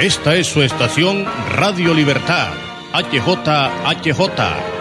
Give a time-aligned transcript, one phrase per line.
[0.00, 2.54] Esta es su estación Radio Libertad,
[2.94, 4.18] HJHJ,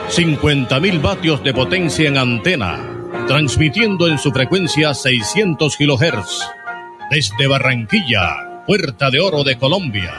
[0.07, 2.79] 50.000 vatios de potencia en antena,
[3.28, 6.47] transmitiendo en su frecuencia 600 kHz.
[7.12, 10.13] Desde Barranquilla, Puerta de Oro de Colombia.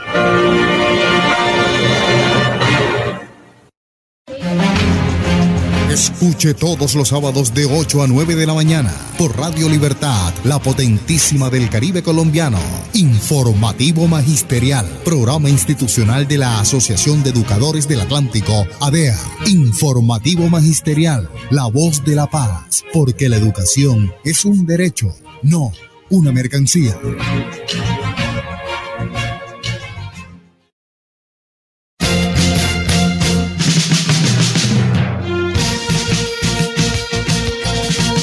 [6.01, 10.59] Escuche todos los sábados de 8 a 9 de la mañana por Radio Libertad, la
[10.59, 12.59] potentísima del Caribe colombiano.
[12.95, 19.19] Informativo Magisterial, programa institucional de la Asociación de Educadores del Atlántico, ADEA.
[19.49, 25.71] Informativo Magisterial, la voz de la paz, porque la educación es un derecho, no
[26.09, 26.99] una mercancía.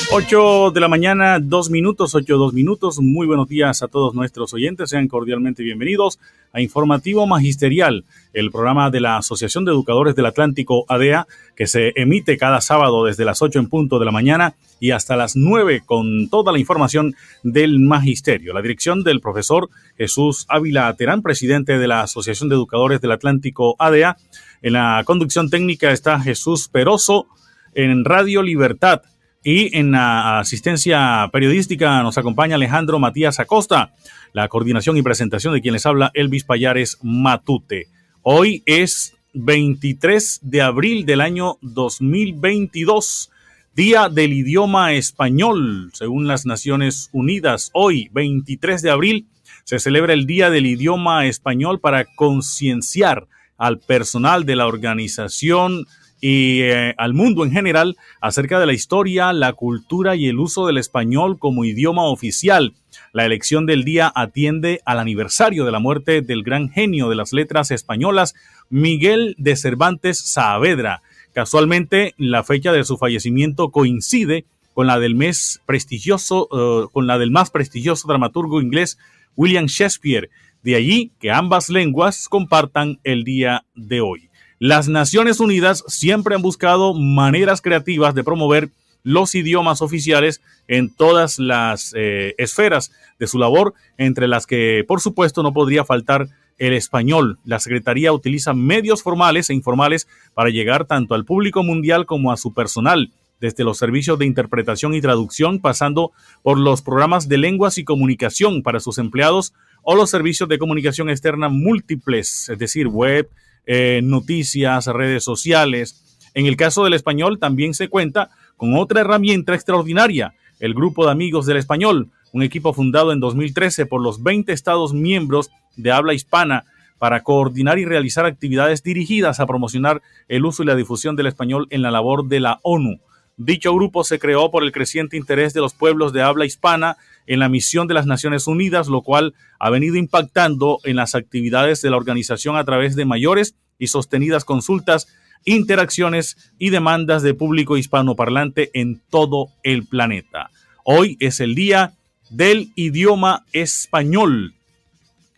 [0.10, 3.00] 8 de la mañana, dos minutos, 8, dos minutos.
[3.02, 4.90] Muy buenos días a todos nuestros oyentes.
[4.90, 6.18] Sean cordialmente bienvenidos
[6.54, 11.92] a Informativo Magisterial, el programa de la Asociación de Educadores del Atlántico ADEA, que se
[11.98, 15.84] emite cada sábado desde las 8 en punto de la mañana y hasta las 9
[15.86, 18.54] con toda la información del Magisterio.
[18.54, 23.76] La dirección del profesor Jesús Ávila Terán, presidente de la Asociación de Educadores del Atlántico
[23.78, 24.16] ADEA.
[24.62, 27.28] En la conducción técnica está Jesús Peroso
[27.74, 29.02] en Radio Libertad
[29.50, 33.94] y en la asistencia periodística nos acompaña Alejandro Matías Acosta,
[34.34, 37.88] la coordinación y presentación de quien les habla Elvis Payares Matute.
[38.24, 43.32] Hoy es 23 de abril del año 2022,
[43.74, 47.70] Día del Idioma Español, según las Naciones Unidas.
[47.72, 49.28] Hoy, 23 de abril,
[49.64, 55.86] se celebra el Día del Idioma Español para concienciar al personal de la organización
[56.20, 60.66] y eh, al mundo en general acerca de la historia, la cultura y el uso
[60.66, 62.74] del español como idioma oficial.
[63.14, 67.34] La elección del día atiende al aniversario de la muerte del gran genio de las
[67.34, 68.36] letras españolas,
[68.70, 71.02] Miguel de Cervantes Saavedra.
[71.34, 77.18] Casualmente, la fecha de su fallecimiento coincide con la del mes prestigioso, eh, con la
[77.18, 78.98] del más prestigioso dramaturgo inglés
[79.36, 80.30] William Shakespeare.
[80.64, 84.27] De allí que ambas lenguas compartan el día de hoy.
[84.60, 88.72] Las Naciones Unidas siempre han buscado maneras creativas de promover
[89.04, 95.00] los idiomas oficiales en todas las eh, esferas de su labor, entre las que por
[95.00, 97.38] supuesto no podría faltar el español.
[97.46, 102.38] La Secretaría utiliza medios formales e informales para llegar tanto al público mundial como a
[102.38, 107.78] su personal, desde los servicios de interpretación y traducción, pasando por los programas de lenguas
[107.78, 109.54] y comunicación para sus empleados
[109.84, 113.30] o los servicios de comunicación externa múltiples, es decir, web,
[113.68, 116.20] eh, noticias, redes sociales.
[116.34, 121.12] En el caso del español también se cuenta con otra herramienta extraordinaria, el Grupo de
[121.12, 126.14] Amigos del Español, un equipo fundado en 2013 por los 20 estados miembros de habla
[126.14, 126.66] hispana
[126.98, 131.68] para coordinar y realizar actividades dirigidas a promocionar el uso y la difusión del español
[131.70, 133.00] en la labor de la ONU.
[133.40, 137.40] Dicho grupo se creó por el creciente interés de los pueblos de habla hispana en
[137.40, 141.92] la misión de las Naciones Unidas, lo cual ha venido impactando en las actividades de
[141.92, 145.08] la organización a través de mayores y sostenidas consultas,
[145.46, 150.50] interacciones y demandas de público hispanoparlante en todo el planeta.
[150.84, 151.94] Hoy es el día
[152.32, 154.57] del idioma español.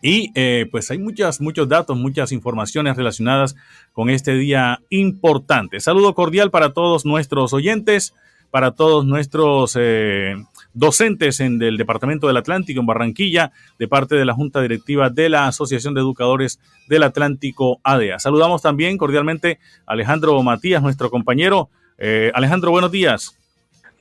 [0.01, 3.55] Y eh, pues hay muchas, muchos datos, muchas informaciones relacionadas
[3.91, 5.79] con este día importante.
[5.79, 8.13] Saludo cordial para todos nuestros oyentes,
[8.49, 10.35] para todos nuestros eh,
[10.73, 15.29] docentes en el Departamento del Atlántico en Barranquilla, de parte de la Junta Directiva de
[15.29, 18.19] la Asociación de Educadores del Atlántico ADEA.
[18.19, 21.69] Saludamos también cordialmente a Alejandro Matías, nuestro compañero.
[21.97, 23.35] Eh, Alejandro, buenos días.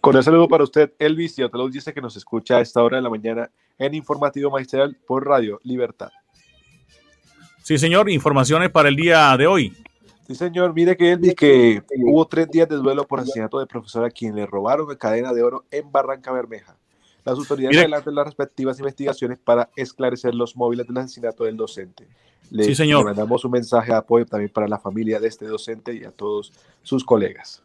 [0.01, 2.83] Con el saludo para usted, Elvis, y a todos dice que nos escucha a esta
[2.83, 6.11] hora de la mañana en Informativo Magistral por Radio Libertad.
[7.63, 9.77] Sí, señor, informaciones para el día de hoy.
[10.27, 14.05] Sí, señor, mire que Elvis, que hubo tres días de duelo por asesinato de profesor
[14.05, 16.77] a quien le robaron la cadena de oro en Barranca Bermeja.
[17.25, 22.09] Las autoridades adelantan las respectivas investigaciones para esclarecer los móviles del asesinato del docente.
[22.51, 23.01] Le, sí, señor.
[23.01, 26.11] le mandamos un mensaje de apoyo también para la familia de este docente y a
[26.11, 26.53] todos
[26.83, 27.63] sus colegas.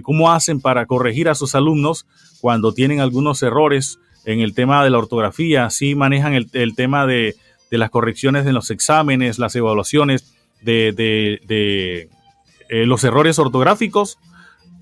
[0.03, 2.05] cómo hacen para corregir a sus alumnos
[2.39, 7.35] cuando tienen algunos errores en el tema de la ortografía, sí manejan el, tema de,
[7.69, 10.93] las correcciones en los exámenes, las evaluaciones de,
[11.49, 14.17] eh, los errores ortográficos,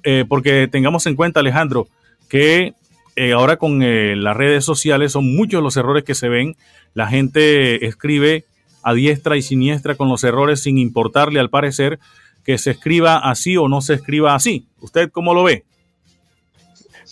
[0.03, 1.87] eh, porque tengamos en cuenta, Alejandro,
[2.29, 2.73] que
[3.35, 6.55] ahora con las redes sociales son muchos los errores que se ven.
[6.93, 8.45] La gente escribe
[8.81, 11.99] a diestra y siniestra con los errores sin importarle al parecer
[12.45, 14.65] que se escriba así o no se escriba así.
[14.79, 15.65] ¿Usted cómo lo ve?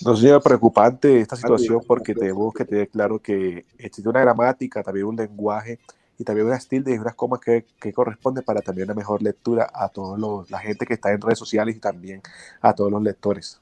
[0.05, 5.07] Nos lleva preocupante esta situación porque tenemos que tener claro que existe una gramática, también
[5.07, 5.79] un lenguaje
[6.19, 9.69] y también unas tildes y unas comas que, que corresponden para también una mejor lectura
[9.73, 10.17] a toda
[10.49, 12.21] la gente que está en redes sociales y también
[12.61, 13.59] a todos los lectores.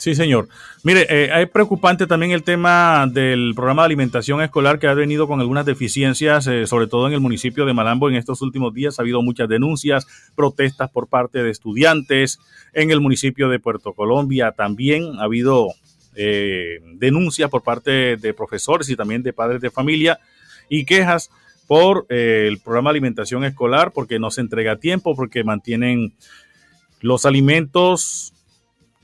[0.00, 0.48] Sí, señor.
[0.82, 5.28] Mire, eh, es preocupante también el tema del programa de alimentación escolar que ha venido
[5.28, 8.98] con algunas deficiencias, eh, sobre todo en el municipio de Malambo en estos últimos días.
[8.98, 12.38] Ha habido muchas denuncias, protestas por parte de estudiantes.
[12.72, 15.68] En el municipio de Puerto Colombia también ha habido
[16.16, 20.18] eh, denuncias por parte de profesores y también de padres de familia
[20.70, 21.30] y quejas
[21.66, 26.14] por el programa de alimentación escolar porque no se entrega a tiempo, porque mantienen
[27.02, 28.32] los alimentos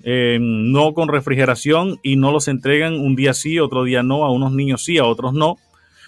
[0.03, 4.31] eh, no con refrigeración y no los entregan un día sí, otro día no, a
[4.31, 5.57] unos niños sí, a otros no.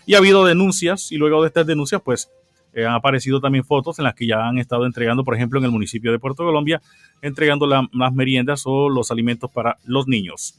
[0.07, 2.31] Y ha habido denuncias y luego de estas denuncias pues
[2.73, 5.65] eh, han aparecido también fotos en las que ya han estado entregando, por ejemplo, en
[5.65, 6.81] el municipio de Puerto Colombia,
[7.23, 10.55] entregando las meriendas o los alimentos para los niños.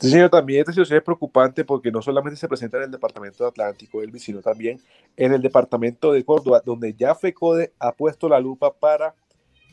[0.00, 3.44] Sí, señor, también esta situación es preocupante porque no solamente se presenta en el departamento
[3.44, 4.80] de Atlántico, sino también
[5.14, 9.14] en el departamento de Córdoba, donde ya FECODE ha puesto la lupa para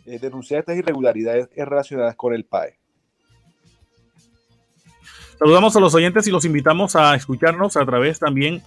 [0.07, 2.79] eh, denunciar estas irregularidades relacionadas con el PAE.
[5.37, 8.63] Saludamos a los oyentes y los invitamos a escucharnos a través también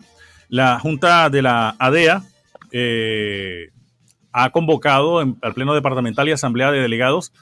[0.48, 2.22] la Junta de la ADEA
[2.70, 3.70] eh,
[4.32, 7.32] ha convocado al Pleno Departamental y Asamblea de Delegados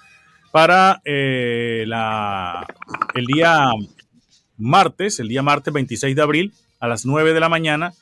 [0.51, 2.67] para eh, la,
[3.15, 3.71] el día
[4.59, 7.93] martes, el día martes 26 de abril, a las 9 de la mañana,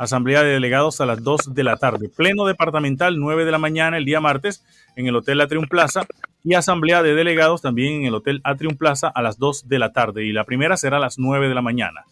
[0.00, 2.08] Asamblea de Delegados a las 2 de la tarde.
[2.08, 4.64] Pleno departamental, 9 de la mañana el día martes
[4.96, 6.06] en el Hotel Atrium Plaza
[6.42, 9.92] y Asamblea de Delegados también en el Hotel Atrium Plaza a las 2 de la
[9.92, 10.24] tarde.
[10.24, 12.04] Y la primera será a las 9 de la mañana.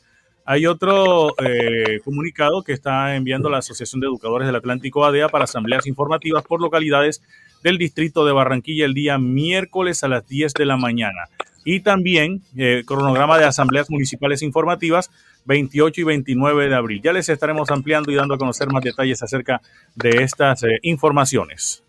[0.44, 5.44] Hay otro eh, comunicado que está enviando la Asociación de Educadores del Atlántico ADEA para
[5.44, 7.22] asambleas informativas por localidades
[7.62, 11.28] del distrito de Barranquilla el día miércoles a las 10 de la mañana.
[11.70, 15.10] Y también eh, cronograma de asambleas municipales informativas
[15.44, 17.02] 28 y 29 de abril.
[17.04, 19.60] Ya les estaremos ampliando y dando a conocer más detalles acerca
[19.94, 21.84] de estas eh, informaciones.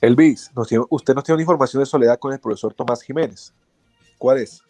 [0.00, 0.50] Elvis,
[0.90, 3.54] usted nos tiene una información de soledad con el profesor Tomás Jiménez.
[4.18, 4.64] ¿Cuál es?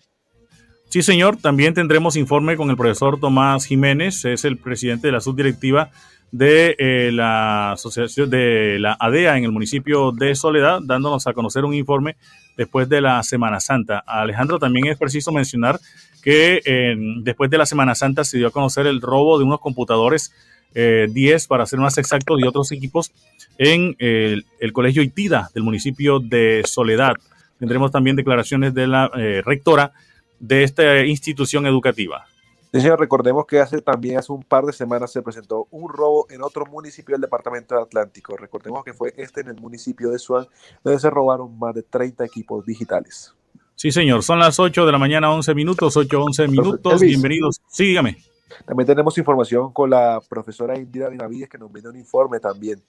[0.91, 1.39] Sí, señor.
[1.39, 5.93] También tendremos informe con el profesor Tomás Jiménez, es el presidente de la subdirectiva
[6.33, 11.65] de eh, la asociación de la ADEA en el municipio de Soledad, dándonos a conocer
[11.65, 12.17] un informe
[12.57, 13.99] después de la Semana Santa.
[13.99, 15.79] Alejandro, también es preciso mencionar
[16.23, 19.61] que eh, después de la Semana Santa se dio a conocer el robo de unos
[19.61, 20.33] computadores
[20.75, 23.13] 10, eh, para ser más exactos, y otros equipos
[23.59, 27.17] en el, Colegio Itida del municipio de Soledad.
[27.59, 29.09] Tendremos también declaraciones de la
[29.45, 29.93] rectora
[30.41, 32.25] de esta institución educativa.
[32.73, 36.27] Sí, señor, recordemos que hace también hace un par de semanas se presentó un robo
[36.31, 38.35] en otro municipio del departamento de Atlántico.
[38.35, 40.47] Recordemos que fue este en el municipio de Suan,
[40.83, 43.35] donde se robaron más de 30 equipos digitales.
[43.75, 47.01] Sí, señor, son las 8 de la mañana, 11 minutos, 8, 11 minutos.
[47.03, 47.61] Bienvenidos.
[47.69, 48.17] Sígame.
[48.65, 52.83] También tenemos información con la profesora Indira Benavides que nos viene un informe también.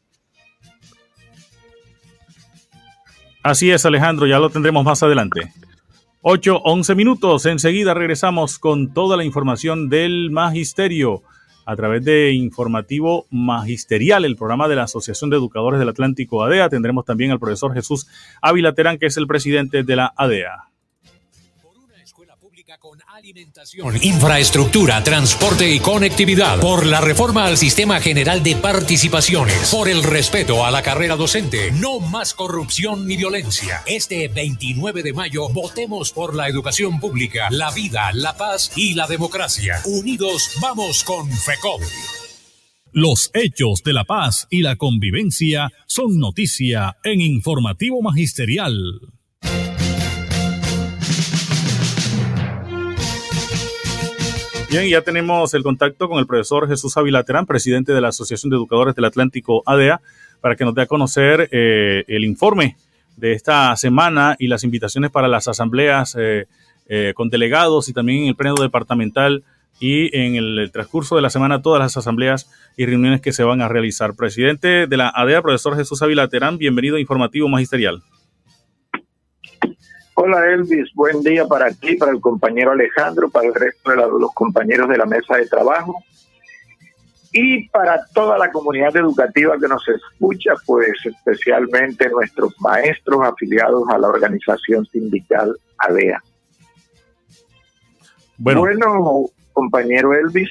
[3.43, 5.51] Así es, Alejandro, ya lo tendremos más adelante.
[6.25, 7.46] 8, 11 minutos.
[7.46, 11.22] Enseguida regresamos con toda la información del magisterio
[11.65, 16.70] a través de Informativo Magisterial, el programa de la Asociación de Educadores del Atlántico ADEA.
[16.70, 18.08] Tendremos también al profesor Jesús
[18.42, 20.73] Ávila Terán, que es el presidente de la ADEA
[22.83, 29.87] con alimentación, infraestructura, transporte y conectividad, por la reforma al sistema general de participaciones, por
[29.87, 33.83] el respeto a la carrera docente, no más corrupción ni violencia.
[33.85, 39.07] Este 29 de mayo votemos por la educación pública, la vida, la paz y la
[39.07, 39.79] democracia.
[39.85, 41.79] Unidos vamos con FECOL.
[42.91, 48.99] Los hechos de la paz y la convivencia son noticia en Informativo Magisterial.
[54.74, 58.50] Bien, ya tenemos el contacto con el profesor Jesús Ávila Terán, presidente de la Asociación
[58.50, 60.01] de Educadores del Atlántico ADEA,
[60.42, 62.75] para que nos dé a conocer eh, el informe
[63.15, 66.48] de esta semana y las invitaciones para las asambleas eh,
[66.88, 69.44] eh, con delegados y también en el pleno departamental
[69.80, 73.62] y en el, transcurso de la semana todas las asambleas y reuniones que se van
[73.62, 74.15] a realizar.
[74.15, 78.01] Presidente de la ADEA, profesor Jesús Ávila Terán, bienvenido a Informativo Magisterial.
[80.15, 84.32] Hola Elvis, buen día para ti, para el compañero Alejandro, para el resto de los
[84.36, 86.03] compañeros de la mesa de trabajo.
[87.32, 93.98] Y para toda la comunidad educativa que nos escucha, pues especialmente nuestros maestros afiliados a
[93.98, 96.22] la organización sindical ADEA.
[98.38, 100.50] Bueno, bueno compañero Elvis,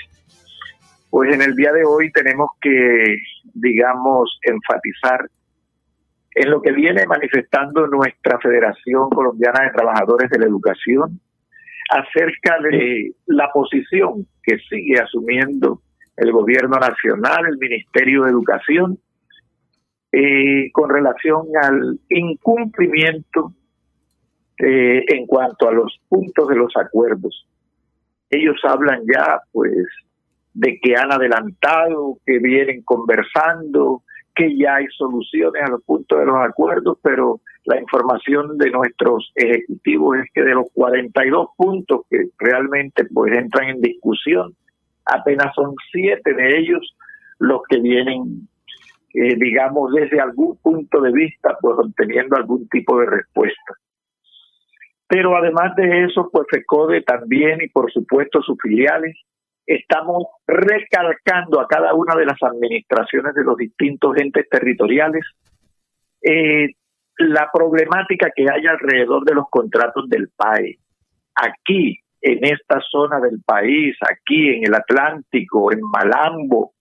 [1.09, 3.17] pues en el día de hoy tenemos que,
[3.55, 5.31] digamos, enfatizar
[6.35, 11.21] en lo que viene manifestando nuestra Federación Colombiana de Trabajadores de la Educación
[11.91, 15.83] acerca de la posición que sigue asumiendo
[16.17, 18.99] el gobierno nacional, el Ministerio de Educación,
[20.13, 23.53] eh, con relación al incumplimiento
[24.59, 27.47] eh, en cuanto a los puntos de los acuerdos.
[28.31, 29.87] Ellos hablan ya, pues,
[30.55, 34.03] de que han adelantado, que vienen conversando,
[34.35, 39.31] que ya hay soluciones a los puntos de los acuerdos, pero la información de nuestros
[39.35, 44.55] ejecutivos es que de los 42 puntos que realmente pues entran en discusión,
[45.05, 46.97] apenas son siete de ellos
[47.39, 48.49] los que vienen,
[49.15, 53.75] eh, digamos, desde algún punto de vista, pues obteniendo algún tipo de respuesta.
[55.09, 59.15] Pero además de eso, pues FECODE también y por supuesto sus filiales
[59.67, 65.25] estamos recalcando a cada una de las administraciones de los distintos entes territoriales
[66.23, 66.69] eh,
[67.19, 70.79] la problemática que hay alrededor de los contratos del PAE.
[71.35, 76.73] Aquí, en esta zona del país, aquí en el Atlántico, en Malambo,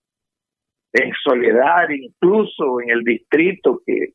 [0.93, 4.13] en Soledad, incluso en el distrito que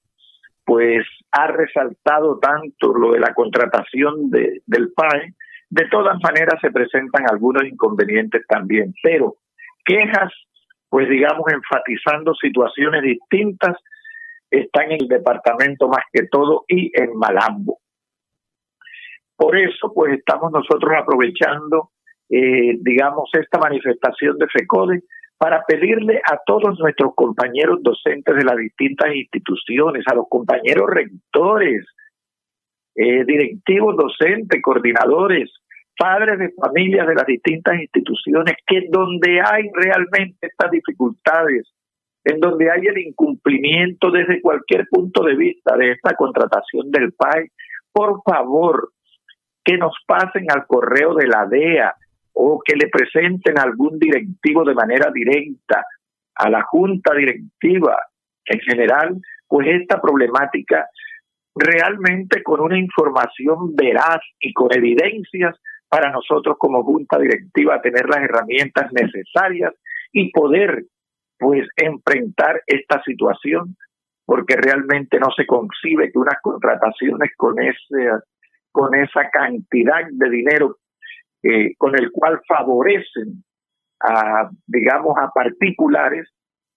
[0.64, 5.35] pues ha resaltado tanto lo de la contratación de, del PAE,
[5.70, 9.37] de todas maneras se presentan algunos inconvenientes también, pero
[9.85, 10.32] quejas,
[10.88, 13.76] pues digamos, enfatizando situaciones distintas,
[14.50, 17.78] están en el departamento más que todo y en Malambo.
[19.37, 21.90] Por eso, pues estamos nosotros aprovechando,
[22.30, 25.02] eh, digamos, esta manifestación de FECODE
[25.37, 31.85] para pedirle a todos nuestros compañeros docentes de las distintas instituciones, a los compañeros rectores,
[32.96, 35.52] eh, directivos docentes, coordinadores,
[35.98, 41.72] padres de familias de las distintas instituciones, que donde hay realmente estas dificultades,
[42.24, 47.50] en donde hay el incumplimiento desde cualquier punto de vista de esta contratación del PAI,
[47.92, 48.90] por favor,
[49.64, 51.94] que nos pasen al correo de la DEA
[52.32, 55.84] o que le presenten algún directivo de manera directa
[56.34, 57.96] a la junta directiva.
[58.44, 59.16] En general,
[59.48, 60.86] pues esta problemática
[61.56, 65.56] realmente con una información veraz y con evidencias
[65.88, 69.72] para nosotros como junta directiva tener las herramientas necesarias
[70.12, 70.84] y poder
[71.38, 73.76] pues enfrentar esta situación
[74.26, 78.10] porque realmente no se concibe que unas contrataciones con ese
[78.70, 80.76] con esa cantidad de dinero
[81.42, 83.42] eh, con el cual favorecen
[84.00, 86.28] a digamos a particulares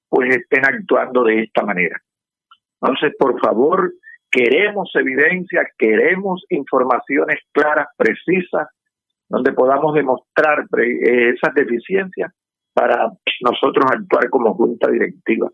[0.07, 2.01] pues estén actuando de esta manera.
[2.81, 3.91] Entonces por favor
[4.31, 8.67] queremos evidencia queremos informaciones claras precisas
[9.27, 12.31] donde podamos demostrar eh, esas deficiencias
[12.73, 15.49] para nosotros actuar como junta directiva.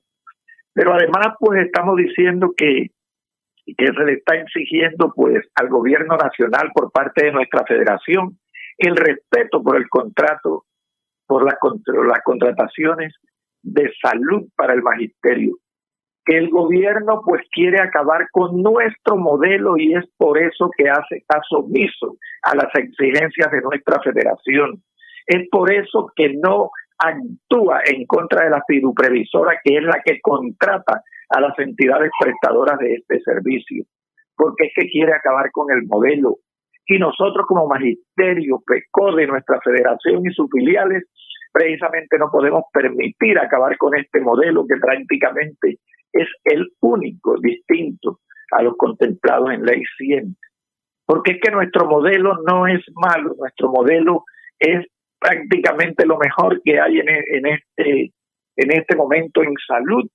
[0.73, 2.91] Pero además, pues estamos diciendo que,
[3.65, 8.37] que se le está exigiendo pues al gobierno nacional por parte de nuestra federación
[8.77, 10.65] el respeto por el contrato,
[11.25, 11.55] por las,
[12.07, 13.13] las contrataciones
[13.61, 15.57] de salud para el magisterio
[16.25, 21.23] que el gobierno pues quiere acabar con nuestro modelo y es por eso que hace
[21.27, 24.81] caso omiso a las exigencias de nuestra federación.
[25.27, 30.19] Es por eso que no actúa en contra de la fiduprevisora que es la que
[30.21, 33.83] contrata a las entidades prestadoras de este servicio,
[34.35, 36.37] porque es que quiere acabar con el modelo,
[36.87, 41.03] y nosotros como magisterio PECO de nuestra federación y sus filiales,
[41.51, 45.79] precisamente no podemos permitir acabar con este modelo que prácticamente
[46.15, 48.19] es el único distinto
[48.51, 50.35] a los contemplados en ley 100.
[51.05, 54.23] Porque es que nuestro modelo no es malo, nuestro modelo
[54.57, 54.85] es
[55.19, 58.11] prácticamente lo mejor que hay en, en, este,
[58.55, 60.09] en este momento en salud,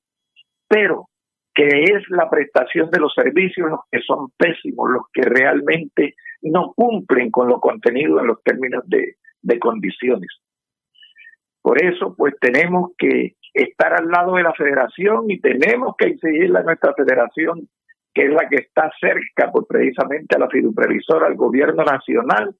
[0.69, 1.07] pero
[1.55, 6.73] que es la prestación de los servicios los que son pésimos, los que realmente no
[6.75, 10.31] cumplen con lo contenido en los términos de, de condiciones.
[11.61, 16.59] Por eso, pues tenemos que estar al lado de la federación y tenemos que exigirle
[16.59, 17.69] a nuestra federación,
[18.15, 22.55] que es la que está cerca, pues precisamente a la fiduprevisora, al gobierno nacional,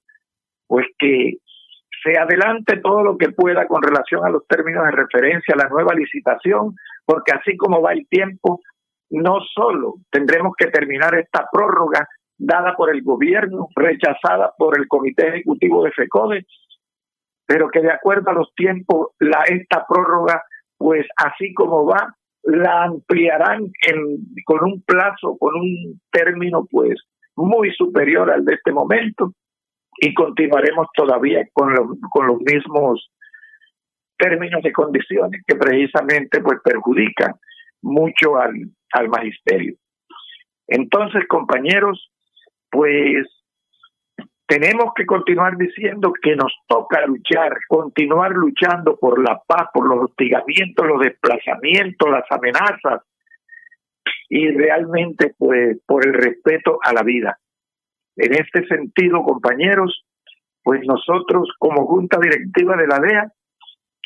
[0.67, 1.39] pues que
[2.03, 5.69] se adelante todo lo que pueda con relación a los términos de referencia a la
[5.69, 8.61] nueva licitación, porque así como va el tiempo,
[9.11, 15.29] no solo tendremos que terminar esta prórroga dada por el gobierno, rechazada por el Comité
[15.29, 16.47] Ejecutivo de FECODE,
[17.47, 20.43] pero que de acuerdo a los tiempos, la, esta prórroga,
[20.81, 23.71] pues así como va, la ampliarán
[24.47, 26.99] con un plazo, con un término, pues
[27.37, 29.35] muy superior al de este momento,
[29.99, 31.75] y continuaremos todavía con,
[32.11, 33.11] con los mismos
[34.17, 37.35] términos y condiciones que precisamente pues perjudican
[37.83, 38.55] mucho al,
[38.95, 39.75] al magisterio.
[40.67, 42.11] Entonces, compañeros,
[42.71, 43.27] pues
[44.51, 50.07] tenemos que continuar diciendo que nos toca luchar, continuar luchando por la paz, por los
[50.07, 53.03] hostigamientos, los desplazamientos, las amenazas
[54.29, 57.39] y realmente pues por el respeto a la vida.
[58.17, 60.05] En este sentido, compañeros,
[60.65, 63.33] pues nosotros como Junta Directiva de la DEA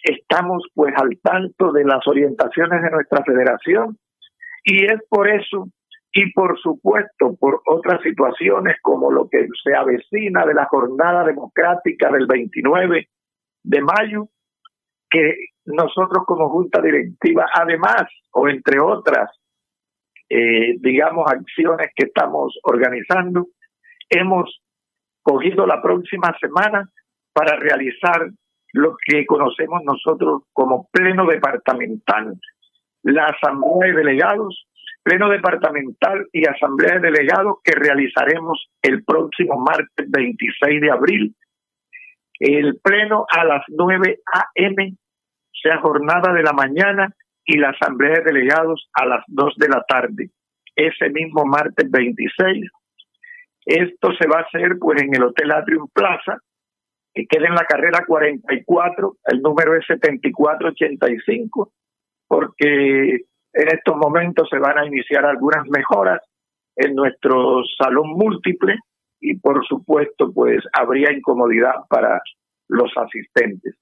[0.02, 3.96] estamos pues al tanto de las orientaciones de nuestra federación
[4.62, 5.68] y es por eso
[6.14, 12.10] y por supuesto por otras situaciones como lo que se avecina de la jornada democrática
[12.12, 13.08] del 29
[13.64, 14.28] de mayo,
[15.10, 19.28] que nosotros como Junta Directiva, además o entre otras,
[20.28, 23.48] eh, digamos, acciones que estamos organizando,
[24.08, 24.62] hemos
[25.20, 26.88] cogido la próxima semana
[27.32, 28.30] para realizar
[28.72, 32.38] lo que conocemos nosotros como pleno departamental,
[33.02, 34.66] la asamblea de delegados,
[35.04, 41.36] pleno departamental y asamblea de delegados que realizaremos el próximo martes 26 de abril.
[42.40, 44.96] El pleno a las 9 a.m.,
[45.62, 47.14] sea jornada de la mañana,
[47.46, 50.30] y la asamblea de delegados a las 2 de la tarde.
[50.74, 52.68] Ese mismo martes 26
[53.66, 56.38] esto se va a hacer pues en el Hotel Atrium Plaza,
[57.14, 61.72] que queda en la carrera 44, el número es 7485,
[62.26, 63.20] porque
[63.54, 66.20] en estos momentos se van a iniciar algunas mejoras
[66.76, 68.76] en nuestro salón múltiple
[69.20, 72.20] y por supuesto pues habría incomodidad para
[72.68, 73.76] los asistentes.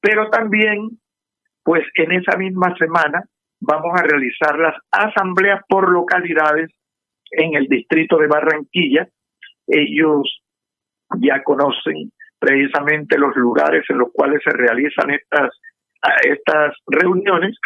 [0.00, 0.98] Pero también
[1.64, 3.24] pues en esa misma semana
[3.60, 6.70] vamos a realizar las asambleas por localidades
[7.32, 9.08] en el distrito de Barranquilla.
[9.66, 10.42] Ellos
[11.18, 15.50] ya conocen precisamente los lugares en los cuales se realizan estas,
[16.22, 17.58] estas reuniones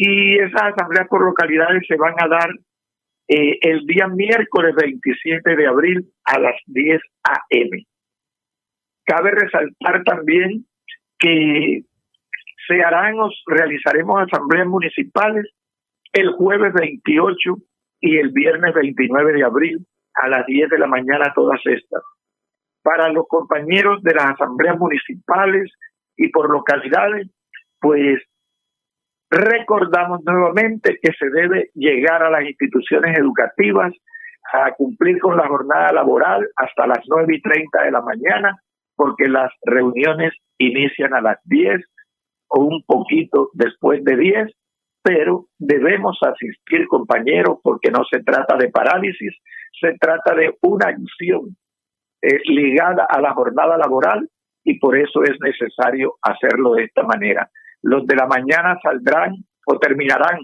[0.00, 2.48] y esas asambleas por localidades se van a dar
[3.26, 7.84] eh, el día miércoles 27 de abril a las 10 a.m.
[9.04, 10.64] Cabe resaltar también
[11.18, 11.82] que
[12.68, 15.46] se harán o realizaremos asambleas municipales
[16.12, 17.56] el jueves 28
[18.00, 22.02] y el viernes 29 de abril a las 10 de la mañana todas estas.
[22.84, 25.72] Para los compañeros de las asambleas municipales
[26.16, 27.28] y por localidades,
[27.80, 28.22] pues
[29.30, 33.92] recordamos nuevamente que se debe llegar a las instituciones educativas
[34.52, 38.56] a cumplir con la jornada laboral hasta las 9 y 30 de la mañana,
[38.96, 41.80] porque las reuniones inician a las 10
[42.48, 44.58] o un poquito después de 10
[45.08, 49.34] pero debemos asistir, compañeros, porque no se trata de parálisis,
[49.80, 51.56] se trata de una acción
[52.20, 54.28] eh, ligada a la jornada laboral
[54.64, 57.48] y por eso es necesario hacerlo de esta manera.
[57.82, 59.36] Los de la mañana saldrán
[59.66, 60.38] o terminarán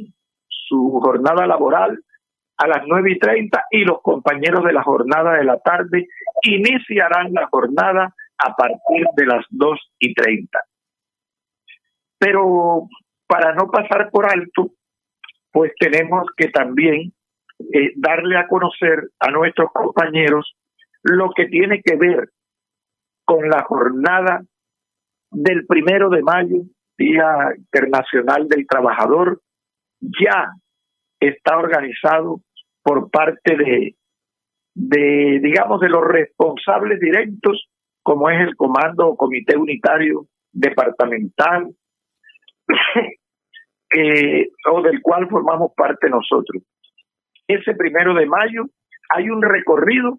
[0.49, 1.99] su jornada laboral
[2.57, 6.07] a las nueve y treinta y los compañeros de la jornada de la tarde
[6.43, 10.61] iniciarán la jornada a partir de las dos y treinta.
[12.19, 12.89] Pero
[13.27, 14.71] para no pasar por alto,
[15.51, 17.13] pues tenemos que también
[17.73, 20.57] eh, darle a conocer a nuestros compañeros
[21.03, 22.31] lo que tiene que ver
[23.25, 24.43] con la jornada
[25.31, 26.63] del primero de mayo,
[26.97, 29.41] Día Internacional del Trabajador,
[30.01, 30.53] ya
[31.21, 32.41] está organizado
[32.83, 33.97] por parte de
[34.75, 37.69] de, digamos, de los responsables directos,
[38.03, 41.71] como es el Comando o Comité Unitario Departamental,
[44.71, 46.63] o del cual formamos parte nosotros.
[47.47, 48.65] Ese primero de mayo
[49.11, 50.19] hay un recorrido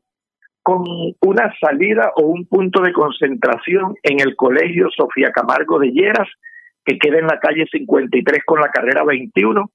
[0.61, 0.83] con
[1.21, 6.27] una salida o un punto de concentración en el Colegio Sofía Camargo de Lleras,
[6.85, 9.71] que queda en la calle 53 con la carrera 21,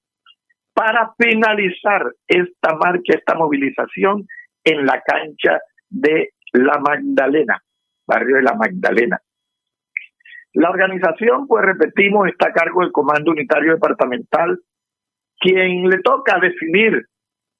[0.72, 4.26] para finalizar esta marcha, esta movilización
[4.64, 7.60] en la cancha de La Magdalena,
[8.06, 9.20] barrio de La Magdalena.
[10.54, 14.58] La organización, pues repetimos, está a cargo del Comando Unitario Departamental,
[15.38, 17.06] quien le toca definir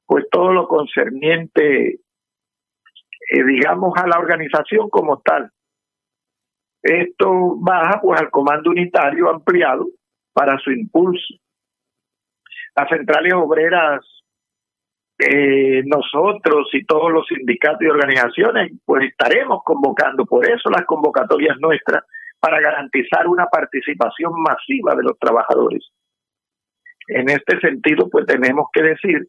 [0.07, 5.51] pues todo lo concerniente, eh, digamos, a la organización como tal.
[6.83, 9.87] Esto baja pues al Comando Unitario ampliado
[10.33, 11.35] para su impulso.
[12.75, 14.01] Las centrales obreras
[15.19, 21.59] eh, nosotros y todos los sindicatos y organizaciones, pues estaremos convocando, por eso las convocatorias
[21.61, 22.05] nuestras,
[22.39, 25.91] para garantizar una participación masiva de los trabajadores.
[27.09, 29.29] En este sentido, pues tenemos que decir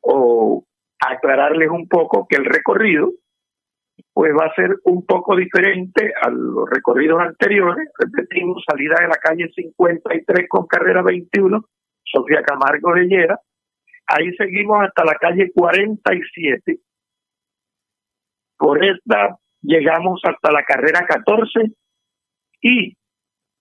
[0.00, 0.64] o
[0.98, 3.12] aclararles un poco que el recorrido
[4.12, 7.88] pues va a ser un poco diferente a los recorridos anteriores.
[7.98, 11.64] Repetimos, salida de la calle 53 con carrera 21,
[12.04, 13.38] Sofía Camargo de Llera,
[14.06, 16.78] Ahí seguimos hasta la calle 47.
[18.58, 21.72] Por esta llegamos hasta la carrera 14
[22.60, 22.96] y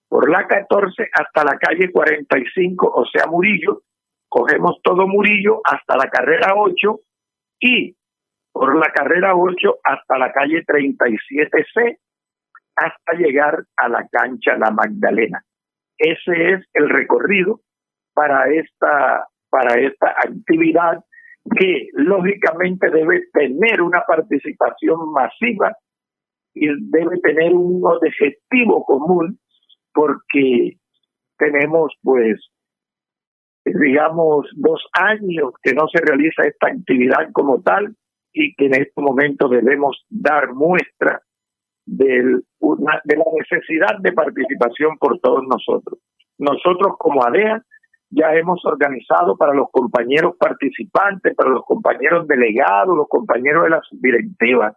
[0.08, 3.84] por la 14 hasta la calle 45, o sea, Murillo.
[4.28, 7.00] Cogemos todo Murillo hasta la carrera 8
[7.62, 7.96] y
[8.52, 11.98] por la carrera 8 hasta la calle 37C
[12.76, 15.44] hasta llegar a la cancha La Magdalena.
[15.98, 17.62] Ese es el recorrido
[18.14, 21.04] para esta para esta actividad
[21.58, 25.76] que lógicamente debe tener una participación masiva
[26.54, 29.40] y debe tener un objetivo común
[29.94, 30.78] porque
[31.38, 32.40] tenemos pues
[33.66, 37.96] digamos dos años que no se realiza esta actividad como tal
[38.34, 41.22] y que en este momento debemos dar muestra
[41.86, 46.00] de, una, de la necesidad de participación por todos nosotros.
[46.38, 47.62] Nosotros como ADEA
[48.10, 53.88] ya hemos organizado para los compañeros participantes, para los compañeros delegados, los compañeros de las
[53.92, 54.76] directivas,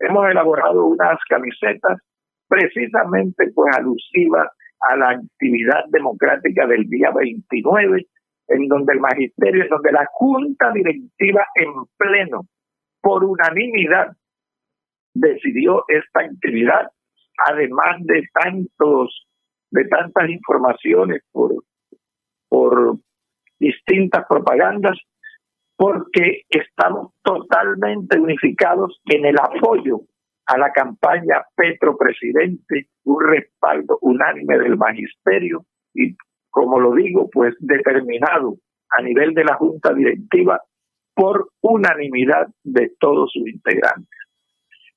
[0.00, 1.98] hemos elaborado unas camisetas
[2.48, 4.48] precisamente pues alusivas
[4.80, 8.06] a la actividad democrática del día 29,
[8.48, 12.42] en donde el magisterio, en donde la junta directiva en pleno,
[13.04, 14.16] por unanimidad,
[15.12, 16.90] decidió esta actividad,
[17.46, 19.26] además de tantos,
[19.70, 21.52] de tantas informaciones por
[22.48, 22.98] por
[23.58, 24.96] distintas propagandas,
[25.76, 30.02] porque estamos totalmente unificados en el apoyo
[30.46, 35.64] a la campaña Petro Presidente, un respaldo unánime del magisterio
[35.94, 36.16] y,
[36.48, 38.56] como lo digo, pues determinado
[38.96, 40.62] a nivel de la Junta Directiva
[41.14, 44.08] por unanimidad de todos sus integrantes.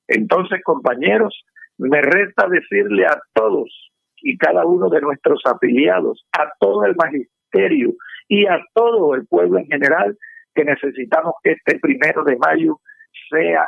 [0.08, 1.44] Entonces, compañeros,
[1.78, 3.70] me resta decirle a todos
[4.22, 7.94] y cada uno de nuestros afiliados, a todo el magisterio,
[8.28, 10.18] y a todo el pueblo en general
[10.54, 12.80] que necesitamos que este primero de mayo
[13.30, 13.66] sea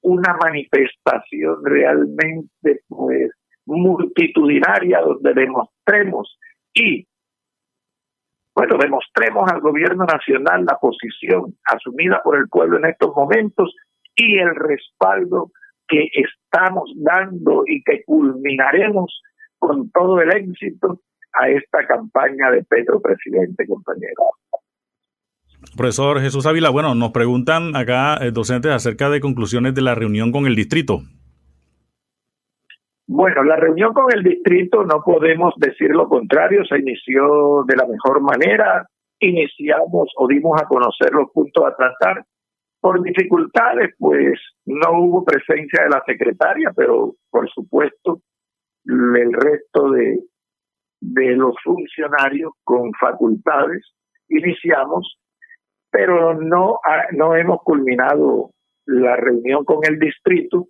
[0.00, 3.30] una manifestación realmente pues
[3.66, 6.38] multitudinaria donde demostremos
[6.72, 7.06] y
[8.58, 13.72] bueno, demostremos al gobierno nacional la posición asumida por el pueblo en estos momentos
[14.16, 15.52] y el respaldo
[15.86, 19.22] que estamos dando y que culminaremos
[19.60, 21.02] con todo el éxito
[21.40, 24.24] a esta campaña de Petro Presidente, compañero.
[25.76, 30.32] Profesor Jesús Ávila, bueno, nos preguntan acá eh, docentes acerca de conclusiones de la reunión
[30.32, 31.02] con el distrito.
[33.10, 37.86] Bueno, la reunión con el distrito no podemos decir lo contrario, se inició de la
[37.86, 38.86] mejor manera,
[39.18, 42.22] iniciamos o dimos a conocer los puntos a tratar.
[42.80, 48.20] Por dificultades, pues no hubo presencia de la secretaria, pero por supuesto
[48.84, 50.18] el resto de,
[51.00, 53.90] de los funcionarios con facultades.
[54.28, 55.18] Iniciamos,
[55.90, 56.78] pero no,
[57.12, 58.50] no hemos culminado
[58.84, 60.68] la reunión con el distrito.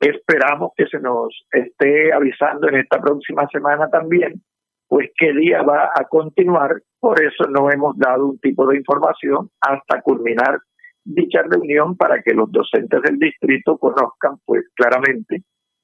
[0.00, 4.40] Esperamos que se nos esté avisando en esta próxima semana también,
[4.86, 6.82] pues qué día va a continuar.
[7.00, 10.58] Por eso no hemos dado un tipo de información hasta culminar
[11.04, 15.42] dicha reunión para que los docentes del distrito conozcan pues claramente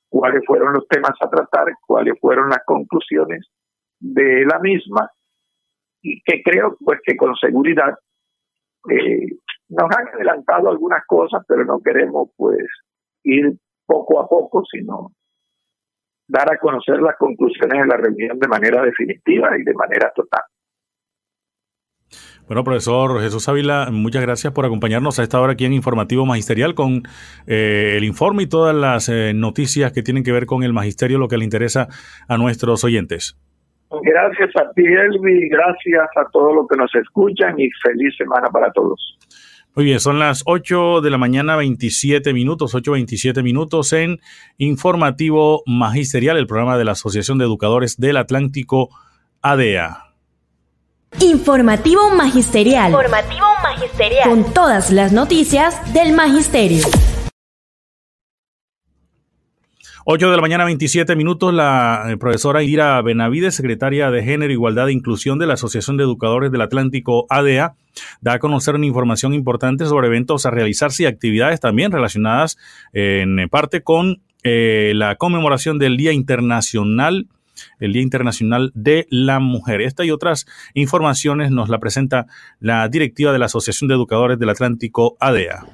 [0.08, 3.46] cuáles fueron los temas a tratar, cuáles fueron las conclusiones
[3.98, 5.10] de la misma
[6.02, 7.94] y que creo pues que con seguridad
[8.90, 9.26] eh,
[9.70, 12.66] nos han adelantado algunas cosas, pero no queremos pues
[13.22, 15.12] ir poco a poco, sino
[16.26, 20.42] dar a conocer las conclusiones de la reunión de manera definitiva y de manera total.
[22.46, 26.74] Bueno, profesor Jesús Ávila, muchas gracias por acompañarnos a esta hora aquí en Informativo Magisterial
[26.74, 27.02] con
[27.46, 31.18] eh, el informe y todas las eh, noticias que tienen que ver con el magisterio,
[31.18, 31.88] lo que le interesa
[32.28, 33.38] a nuestros oyentes.
[34.02, 38.70] Gracias a ti, Elvi, gracias a todos los que nos escuchan y feliz semana para
[38.72, 39.16] todos.
[39.74, 44.20] Muy bien, son las 8 de la mañana, 27 minutos, 8.27 minutos en
[44.56, 48.90] Informativo Magisterial, el programa de la Asociación de Educadores del Atlántico,
[49.42, 50.12] ADEA.
[51.20, 52.92] Informativo Magisterial.
[52.92, 54.28] Informativo Magisterial.
[54.28, 56.86] Con todas las noticias del Magisterio.
[60.06, 64.90] 8 de la mañana, 27 minutos, la eh, profesora Ira Benavides, secretaria de Género, Igualdad
[64.90, 67.74] e Inclusión de la Asociación de Educadores del Atlántico ADEA,
[68.20, 72.58] da a conocer una información importante sobre eventos a realizarse y actividades también relacionadas
[72.92, 77.26] en parte con eh, la conmemoración del Día Internacional
[77.78, 79.80] el Día Internacional de la Mujer.
[79.80, 82.26] Esta y otras informaciones nos la presenta
[82.60, 85.64] la directiva de la Asociación de Educadores del Atlántico, ADEA.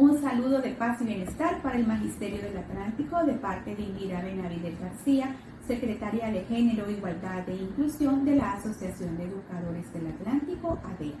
[0.00, 4.22] Un saludo de paz y bienestar para el Magisterio del Atlántico de parte de Indira
[4.22, 5.36] Benavides García,
[5.66, 11.12] secretaria de Género, Igualdad e Inclusión de la Asociación de Educadores del Atlántico, ADEA.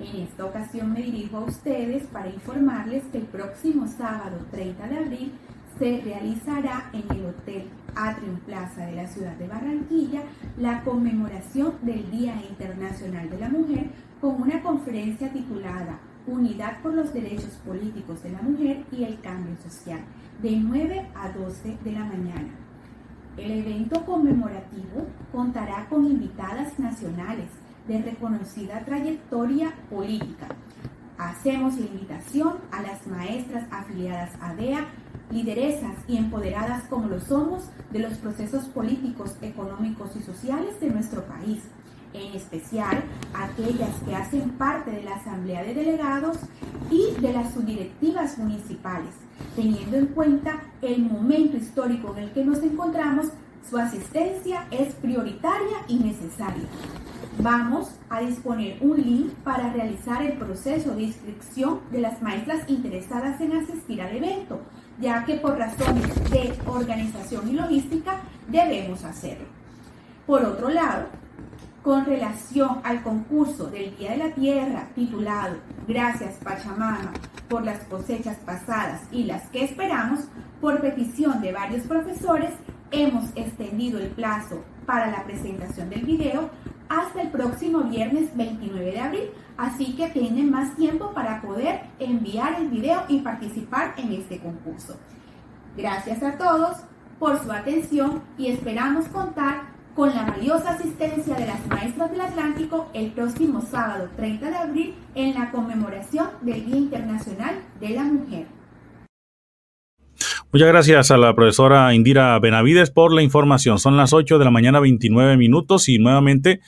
[0.00, 4.98] En esta ocasión me dirijo a ustedes para informarles que el próximo sábado 30 de
[4.98, 5.32] abril
[5.78, 10.22] se realizará en el Hotel Atrium Plaza de la ciudad de Barranquilla
[10.56, 17.12] la conmemoración del Día Internacional de la Mujer con una conferencia titulada Unidad por los
[17.12, 20.00] Derechos Políticos de la Mujer y el Cambio Social,
[20.42, 22.50] de 9 a 12 de la mañana.
[23.36, 27.48] El evento conmemorativo contará con invitadas nacionales
[27.86, 30.48] de reconocida trayectoria política.
[31.16, 34.86] Hacemos la invitación a las maestras afiliadas a DEA,
[35.30, 41.24] lideresas y empoderadas como lo somos de los procesos políticos, económicos y sociales de nuestro
[41.24, 41.62] país
[42.12, 43.02] en especial
[43.34, 46.38] aquellas que hacen parte de la Asamblea de Delegados
[46.90, 49.14] y de las subdirectivas municipales,
[49.54, 53.26] teniendo en cuenta el momento histórico en el que nos encontramos,
[53.68, 56.64] su asistencia es prioritaria y necesaria.
[57.40, 63.40] Vamos a disponer un link para realizar el proceso de inscripción de las maestras interesadas
[63.40, 64.60] en asistir al evento,
[65.00, 69.46] ya que por razones de organización y logística debemos hacerlo.
[70.26, 71.06] Por otro lado,
[71.82, 77.12] con relación al concurso del Día de la Tierra titulado Gracias Pachamama
[77.48, 80.20] por las cosechas pasadas y las que esperamos,
[80.60, 82.50] por petición de varios profesores,
[82.90, 86.50] hemos extendido el plazo para la presentación del video
[86.88, 92.60] hasta el próximo viernes 29 de abril, así que tienen más tiempo para poder enviar
[92.60, 94.96] el video y participar en este concurso.
[95.76, 96.78] Gracias a todos
[97.18, 102.88] por su atención y esperamos contar con la valiosa asistencia de las maestras del Atlántico
[102.94, 108.46] el próximo sábado 30 de abril en la conmemoración del Día Internacional de la Mujer.
[110.52, 113.80] Muchas gracias a la profesora Indira Benavides por la información.
[113.80, 116.60] Son las 8 de la mañana 29 minutos y nuevamente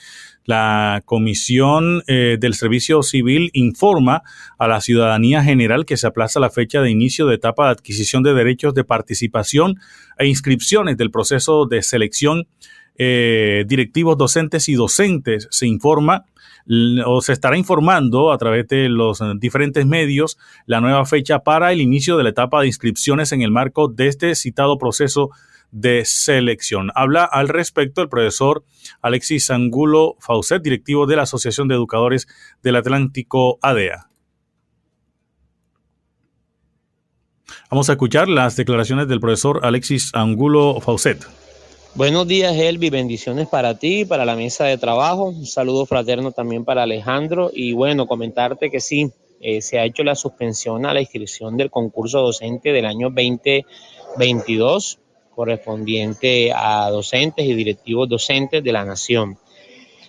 [0.43, 4.23] la Comisión eh, del Servicio Civil informa
[4.57, 8.23] a la ciudadanía general que se aplaza la fecha de inicio de etapa de adquisición
[8.23, 9.79] de derechos de participación
[10.17, 12.47] e inscripciones del proceso de selección
[13.03, 15.47] eh, directivos docentes y docentes.
[15.49, 16.25] Se informa
[17.07, 20.37] o se estará informando a través de los diferentes medios
[20.67, 24.05] la nueva fecha para el inicio de la etapa de inscripciones en el marco de
[24.05, 25.31] este citado proceso
[25.71, 26.91] de selección.
[26.93, 28.63] Habla al respecto el profesor
[29.01, 32.27] Alexis Angulo Faucet, directivo de la Asociación de Educadores
[32.61, 34.09] del Atlántico ADEA.
[37.71, 41.40] Vamos a escuchar las declaraciones del profesor Alexis Angulo Faucet.
[41.93, 42.89] Buenos días, Elvi.
[42.89, 45.25] Bendiciones para ti, para la mesa de trabajo.
[45.25, 47.51] Un saludo fraterno también para Alejandro.
[47.53, 51.69] Y bueno, comentarte que sí, eh, se ha hecho la suspensión a la inscripción del
[51.69, 54.99] concurso docente del año 2022,
[55.35, 59.37] correspondiente a docentes y directivos docentes de la Nación.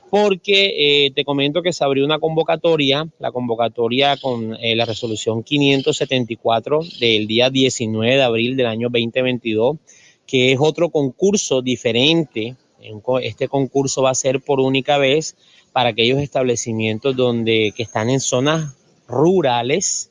[0.09, 5.42] Porque eh, te comento que se abrió una convocatoria, la convocatoria con eh, la resolución
[5.42, 9.79] 574 del día 19 de abril del año 2022
[10.27, 12.57] que es otro concurso diferente.
[13.23, 15.37] Este concurso va a ser por única vez
[15.73, 18.75] para aquellos establecimientos donde que están en zonas
[19.07, 20.11] rurales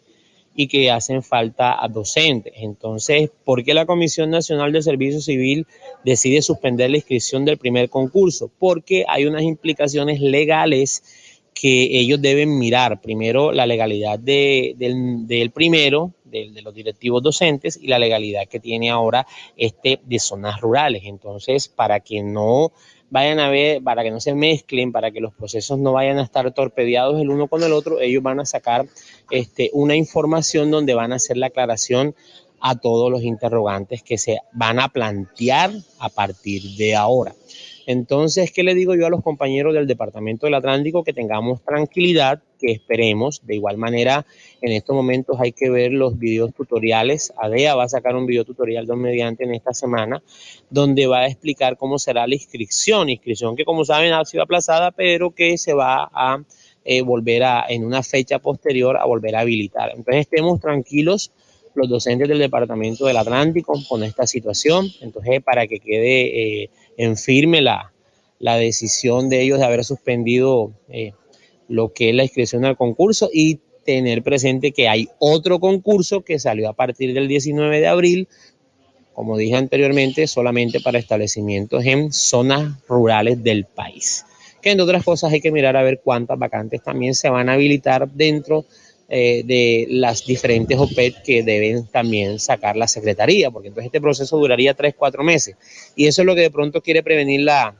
[0.56, 2.54] y que hacen falta a docentes.
[2.58, 5.66] Entonces, ¿por qué la Comisión Nacional de Servicio Civil
[6.04, 8.52] decide suspender la inscripción del primer concurso?
[8.60, 11.04] Porque hay unas implicaciones legales
[11.54, 17.78] que ellos deben mirar primero la legalidad de, del, primero, de, de, los directivos docentes,
[17.82, 21.04] y la legalidad que tiene ahora este de zonas rurales.
[21.06, 22.72] Entonces, para que no
[23.12, 26.24] vayan a ver, para que no se mezclen, para que los procesos no vayan a
[26.24, 28.88] estar torpedeados el uno con el otro, ellos van a sacar
[29.30, 32.16] este, una información donde van a hacer la aclaración
[32.62, 37.36] a todos los interrogantes que se van a plantear a partir de ahora.
[37.92, 41.04] Entonces, ¿qué le digo yo a los compañeros del Departamento del Atlántico?
[41.04, 43.46] Que tengamos tranquilidad, que esperemos.
[43.46, 44.26] De igual manera,
[44.62, 47.34] en estos momentos hay que ver los videos tutoriales.
[47.36, 50.24] ADEA va a sacar un video tutorial de mediante en esta semana,
[50.70, 53.10] donde va a explicar cómo será la inscripción.
[53.10, 56.42] Inscripción que, como saben, ha sido aplazada, pero que se va a
[56.86, 59.92] eh, volver a, en una fecha posterior, a volver a habilitar.
[59.94, 61.34] Entonces, estemos tranquilos
[61.76, 64.88] los docentes del Departamento del Atlántico con esta situación.
[65.02, 66.64] Entonces, para que quede...
[66.64, 67.92] Eh, en firme la,
[68.40, 71.14] decisión de ellos de haber suspendido eh,
[71.68, 76.40] lo que es la inscripción al concurso y tener presente que hay otro concurso que
[76.40, 78.28] salió a partir del 19 de abril,
[79.14, 84.26] como dije anteriormente, solamente para establecimientos en zonas rurales del país.
[84.62, 87.54] Que entre otras cosas hay que mirar a ver cuántas vacantes también se van a
[87.54, 88.66] habilitar dentro
[89.14, 94.38] eh, de las diferentes OPET que deben también sacar la Secretaría, porque entonces este proceso
[94.38, 95.58] duraría tres, cuatro meses.
[95.98, 97.76] Y eso es lo que de pronto quiere prevenir la,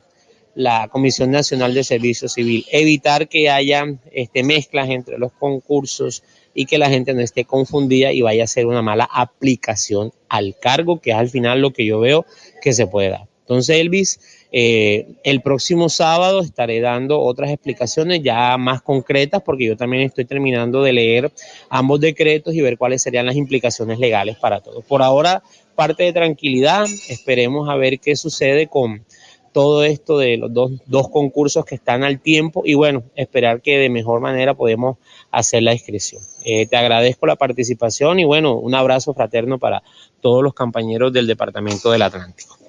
[0.54, 6.66] la Comisión Nacional de Servicio Civil, evitar que haya este, mezclas entre los concursos y
[6.66, 11.00] que la gente no esté confundida y vaya a hacer una mala aplicación al cargo,
[11.00, 12.26] que es al final lo que yo veo
[12.60, 13.26] que se puede dar.
[13.40, 14.20] Entonces, Elvis,
[14.54, 20.26] eh, el próximo sábado estaré dando otras explicaciones ya más concretas porque yo también estoy
[20.26, 21.32] terminando de leer
[21.70, 24.84] ambos decretos y ver cuáles serían las implicaciones legales para todos.
[24.84, 25.42] Por ahora,
[25.74, 29.04] parte de tranquilidad, esperemos a ver qué sucede con
[29.52, 33.88] todo esto de los dos, concursos que están al tiempo y bueno, esperar que de
[33.90, 34.96] mejor manera podemos
[35.30, 36.22] hacer la inscripción.
[36.44, 39.82] Eh, te agradezco la participación y bueno, un abrazo fraterno para
[40.20, 42.61] todos los compañeros del Departamento del Atlántico.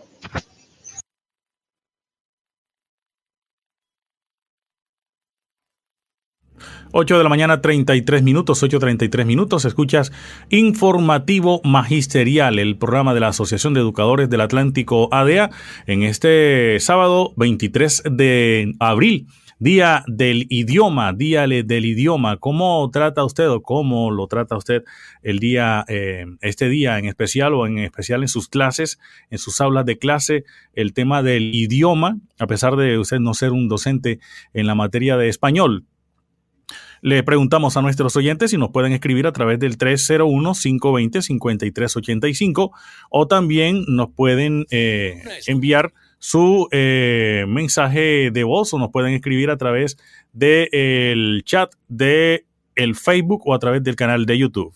[6.96, 9.66] 8 de la mañana, 33 minutos, 8.33 minutos.
[9.66, 10.12] Escuchas
[10.50, 15.50] Informativo Magisterial, el programa de la Asociación de Educadores del Atlántico ADEA,
[15.88, 19.26] en este sábado 23 de abril.
[19.58, 22.38] Día del idioma, día del idioma.
[22.38, 24.84] ¿Cómo trata usted o cómo lo trata usted
[25.24, 29.00] el día, eh, este día en especial o en especial en sus clases,
[29.32, 33.52] en sus aulas de clase, el tema del idioma, a pesar de usted no ser
[33.52, 34.20] un docente
[34.54, 35.86] en la materia de español?
[37.04, 42.72] Le preguntamos a nuestros oyentes si nos pueden escribir a través del 301-520-5385
[43.10, 49.50] o también nos pueden eh, enviar su eh, mensaje de voz o nos pueden escribir
[49.50, 49.98] a través
[50.32, 54.74] del chat de el Facebook o a través del canal de YouTube.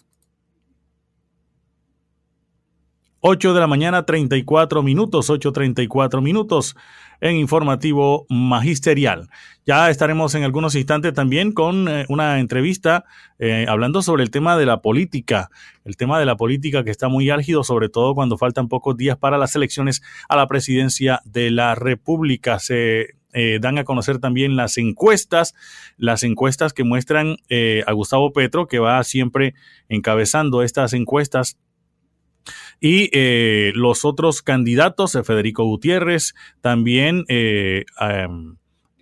[3.29, 6.77] 8 de la mañana, 34 minutos, 8.34 minutos
[7.19, 9.27] en informativo magisterial.
[9.65, 13.03] Ya estaremos en algunos instantes también con eh, una entrevista
[13.37, 15.49] eh, hablando sobre el tema de la política,
[15.83, 19.17] el tema de la política que está muy álgido, sobre todo cuando faltan pocos días
[19.17, 22.59] para las elecciones a la presidencia de la República.
[22.59, 25.53] Se eh, dan a conocer también las encuestas,
[25.97, 27.35] las encuestas que muestran
[27.85, 29.53] a Gustavo Petro, que va siempre
[29.89, 31.57] encabezando estas encuestas
[32.79, 37.85] y eh, los otros candidatos, eh, Federico Gutiérrez, también eh,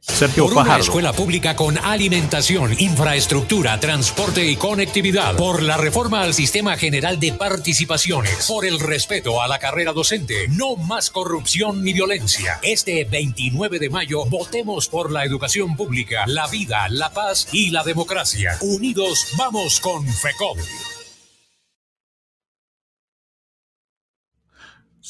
[0.07, 5.35] Sergio por una escuela pública con alimentación, infraestructura, transporte y conectividad.
[5.35, 8.45] Por la reforma al sistema general de participaciones.
[8.47, 10.47] Por el respeto a la carrera docente.
[10.47, 12.59] No más corrupción ni violencia.
[12.61, 17.83] Este 29 de mayo votemos por la educación pública, la vida, la paz y la
[17.83, 18.57] democracia.
[18.61, 20.94] Unidos vamos con FECOB.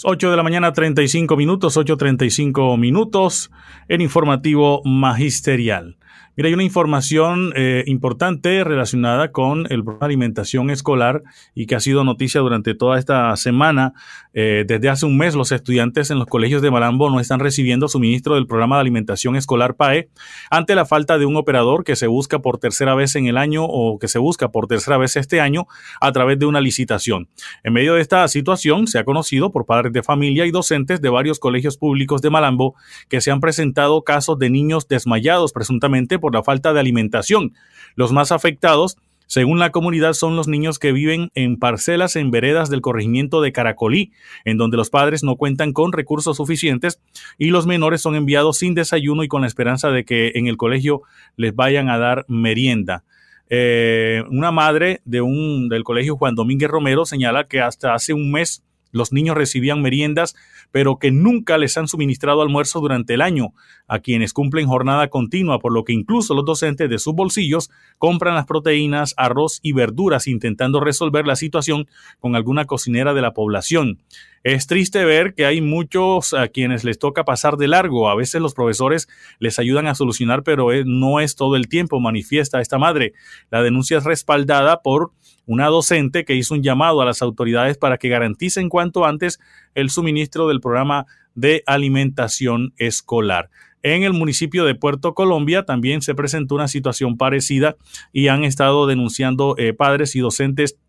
[0.03, 3.49] 8 de la mañana, 35 minutos, 8.35 minutos
[3.88, 5.97] en informativo magisterial.
[6.36, 11.75] Mira, hay una información eh, importante relacionada con el programa de alimentación escolar y que
[11.75, 13.93] ha sido noticia durante toda esta semana.
[14.38, 17.88] Eh, desde hace un mes, los estudiantes en los colegios de Malambo no están recibiendo
[17.88, 20.10] suministro del programa de alimentación escolar PAE
[20.52, 23.63] ante la falta de un operador que se busca por tercera vez en el año
[23.63, 25.67] o que se busca por tercera vez este año
[26.02, 27.29] a través de una licitación.
[27.63, 31.10] En medio de esta situación, se ha conocido por padres de familia y docentes de
[31.10, 32.75] varios colegios públicos de Malambo
[33.08, 37.54] que se han presentado casos de niños desmayados presuntamente por la falta de alimentación.
[37.96, 38.98] Los más afectados
[39.28, 43.52] Según la comunidad, son los niños que viven en parcelas en veredas del corregimiento de
[43.52, 44.12] Caracolí,
[44.44, 47.00] en donde los padres no cuentan con recursos suficientes
[47.38, 50.58] y los menores son enviados sin desayuno y con la esperanza de que en el
[50.58, 51.02] colegio
[51.38, 53.04] les vayan a dar merienda.
[53.50, 58.32] Eh, una madre de un, del colegio Juan Domínguez Romero señala que hasta hace un
[58.32, 58.63] mes
[58.96, 60.35] los niños recibían meriendas,
[60.71, 63.54] pero que nunca les han suministrado almuerzo durante el año,
[63.87, 68.35] a quienes cumplen jornada continua, por lo que incluso los docentes de sus bolsillos compran
[68.35, 71.87] las proteínas, arroz y verduras, intentando resolver la situación
[72.19, 74.00] con alguna cocinera de la población.
[74.43, 78.10] Es triste ver que hay muchos a quienes les toca pasar de largo.
[78.10, 79.08] A veces los profesores
[79.39, 83.13] les ayudan a solucionar, pero no es todo el tiempo, manifiesta esta madre.
[83.50, 85.12] La denuncia es respaldada por
[85.46, 89.39] una docente que hizo un llamado a las autoridades para que garanticen cuanto antes
[89.73, 93.50] el suministro del programa de alimentación escolar.
[93.83, 97.75] En el municipio de Puerto Colombia también se presentó una situación parecida
[98.12, 100.79] y han estado denunciando eh, padres y docentes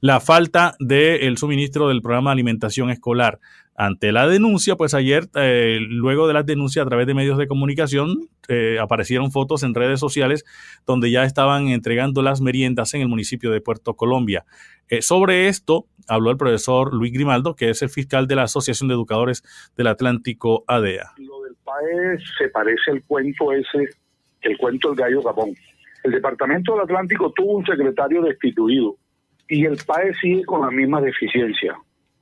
[0.00, 3.40] la falta del suministro del programa de alimentación escolar.
[3.78, 7.46] Ante la denuncia, pues ayer, eh, luego de las denuncias a través de medios de
[7.46, 10.46] comunicación, eh, aparecieron fotos en redes sociales
[10.86, 14.46] donde ya estaban entregando las meriendas en el municipio de Puerto Colombia.
[14.88, 18.88] Eh, sobre esto habló el profesor Luis Grimaldo, que es el fiscal de la Asociación
[18.88, 19.42] de Educadores
[19.76, 21.12] del Atlántico ADEA.
[21.18, 23.90] Lo del PAE se parece al cuento ese,
[24.40, 25.50] el cuento del gallo Gabón.
[26.02, 28.96] El Departamento del Atlántico tuvo un secretario destituido
[29.50, 31.76] y el PAE sigue con la misma deficiencia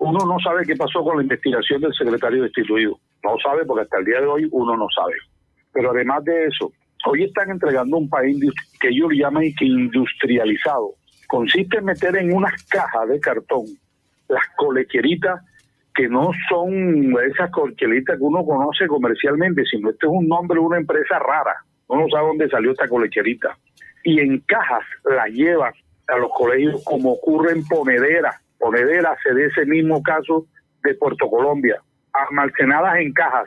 [0.05, 2.99] uno no sabe qué pasó con la investigación del secretario destituido.
[3.23, 5.15] No sabe porque hasta el día de hoy uno no sabe.
[5.73, 6.71] Pero además de eso,
[7.07, 8.37] hoy están entregando un país
[8.79, 10.91] que ellos llaman industrializado.
[11.27, 13.65] Consiste en meter en unas cajas de cartón
[14.29, 15.41] las colequeritas
[15.95, 20.67] que no son esas colequeritas que uno conoce comercialmente, sino este es un nombre de
[20.67, 21.55] una empresa rara.
[21.87, 23.57] Uno no sabe dónde salió esta colequerita.
[24.03, 25.73] Y en cajas la llevan
[26.09, 28.39] a los colegios como ocurre en Ponedera,
[29.23, 30.47] Se de ese mismo caso
[30.83, 31.81] de Puerto Colombia,
[32.13, 33.47] almacenadas en cajas.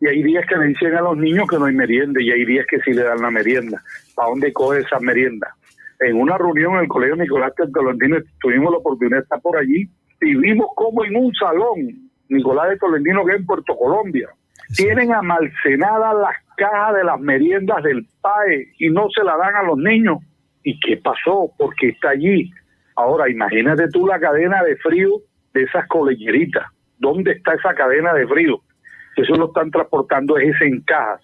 [0.00, 2.44] Y hay días que le dicen a los niños que no hay merienda y hay
[2.44, 3.82] días que sí le dan la merienda.
[4.14, 5.54] ¿Para dónde coge esa merienda?
[6.00, 9.56] En una reunión en el Colegio Nicolás de Tolentino tuvimos la oportunidad de estar por
[9.56, 9.88] allí
[10.20, 14.28] y vimos cómo en un salón, Nicolás de Tolentino que es en Puerto Colombia,
[14.76, 19.62] tienen almacenadas las cajas de las meriendas del PAE y no se la dan a
[19.62, 20.18] los niños.
[20.62, 21.50] ¿Y qué pasó?
[21.56, 22.52] Porque está allí
[22.98, 25.20] Ahora, imagínate tú la cadena de frío
[25.54, 26.64] de esas coleñeritas.
[26.98, 28.60] ¿Dónde está esa cadena de frío?
[29.16, 31.20] Eso lo están transportando es en cajas.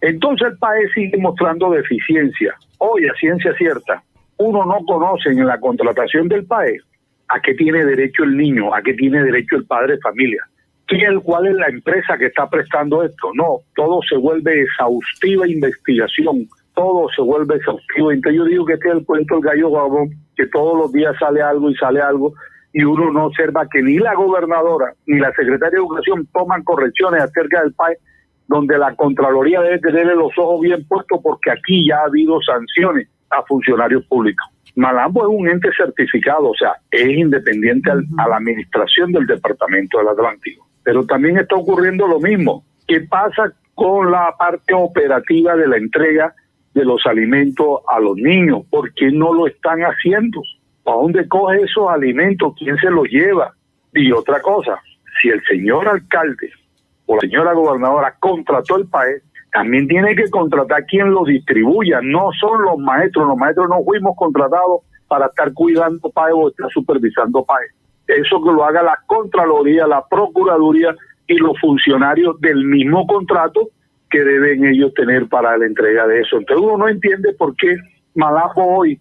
[0.00, 2.54] Entonces el país sigue mostrando deficiencia.
[2.78, 4.00] Hoy, a ciencia cierta,
[4.36, 6.80] uno no conoce en la contratación del país
[7.26, 10.46] a qué tiene derecho el niño, a qué tiene derecho el padre de familia.
[10.86, 13.32] ¿Quién, ¿Cuál es la empresa que está prestando esto?
[13.34, 16.46] No, todo se vuelve exhaustiva investigación,
[16.78, 18.12] todo se vuelve exhaustivo.
[18.12, 21.16] Entonces yo digo que este es el cuento del gallo babón que todos los días
[21.18, 22.34] sale algo y sale algo
[22.72, 27.20] y uno no observa que ni la gobernadora ni la secretaria de Educación toman correcciones
[27.20, 27.98] acerca del país,
[28.46, 33.08] donde la Contraloría debe tener los ojos bien puestos porque aquí ya ha habido sanciones
[33.30, 34.46] a funcionarios públicos.
[34.76, 40.08] Malambo es un ente certificado, o sea, es independiente a la administración del Departamento del
[40.08, 40.68] Atlántico.
[40.84, 42.64] Pero también está ocurriendo lo mismo.
[42.86, 46.32] ¿Qué pasa con la parte operativa de la entrega
[46.74, 48.62] de los alimentos a los niños.
[48.70, 50.42] ¿Por qué no lo están haciendo?
[50.84, 52.54] ¿A dónde coge esos alimentos?
[52.58, 53.52] ¿Quién se los lleva?
[53.92, 54.80] Y otra cosa,
[55.20, 56.50] si el señor alcalde
[57.06, 62.00] o la señora gobernadora contrató el PAE, también tiene que contratar quien lo distribuya.
[62.02, 66.70] No son los maestros, los maestros no fuimos contratados para estar cuidando PAE o estar
[66.70, 67.66] supervisando PAE.
[68.06, 70.94] Eso que lo haga la Contraloría, la Procuraduría
[71.26, 73.68] y los funcionarios del mismo contrato
[74.10, 76.38] que deben ellos tener para la entrega de eso.
[76.38, 77.76] Entonces uno no entiende por qué
[78.14, 78.98] Malapo hoy,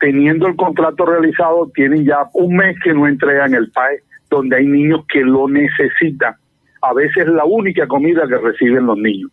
[0.00, 4.66] teniendo el contrato realizado, tienen ya un mes que no entregan el PAE, donde hay
[4.66, 6.34] niños que lo necesitan.
[6.82, 9.30] A veces la única comida que reciben los niños.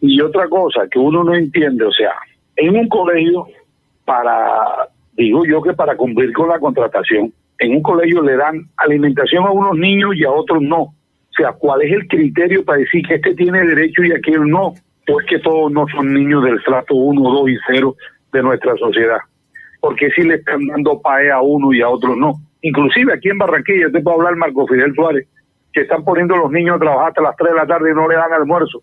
[0.00, 2.12] Y otra cosa que uno no entiende, o sea,
[2.56, 3.46] en un colegio,
[4.04, 9.44] para, digo yo que para cumplir con la contratación, en un colegio le dan alimentación
[9.44, 10.94] a unos niños y a otros no
[11.34, 14.74] o sea, ¿cuál es el criterio para decir que este tiene derecho y aquel no?
[15.04, 17.96] Pues que todos no son niños del trato 1, 2 y 0
[18.32, 19.18] de nuestra sociedad.
[19.80, 22.34] Porque si le están dando PAE a uno y a otros no.
[22.62, 25.26] Inclusive aquí en Barranquilla, te puedo hablar Marco Fidel Suárez,
[25.72, 27.94] que están poniendo a los niños a trabajar hasta las 3 de la tarde y
[27.94, 28.82] no le dan almuerzo,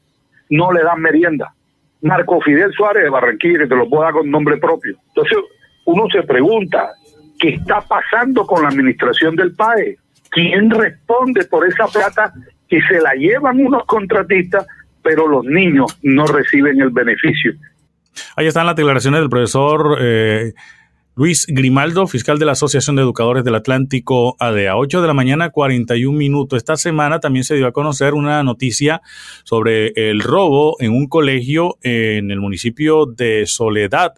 [0.49, 1.53] no le dan merienda.
[2.01, 4.97] Marco Fidel Suárez de Barranquilla, que te lo puedo dar con nombre propio.
[5.07, 5.37] Entonces,
[5.85, 6.89] uno se pregunta,
[7.39, 9.97] ¿qué está pasando con la administración del PAE?
[10.31, 12.33] ¿Quién responde por esa plata
[12.67, 14.65] que se la llevan unos contratistas,
[15.03, 17.53] pero los niños no reciben el beneficio?
[18.35, 20.53] Ahí están las declaraciones del profesor eh,
[21.15, 24.77] Luis Grimaldo, fiscal de la Asociación de Educadores del Atlántico ADEA.
[24.77, 26.57] 8 de la mañana, 41 minutos.
[26.57, 29.01] Esta semana también se dio a conocer una noticia
[29.43, 34.13] sobre el robo en un colegio en el municipio de Soledad.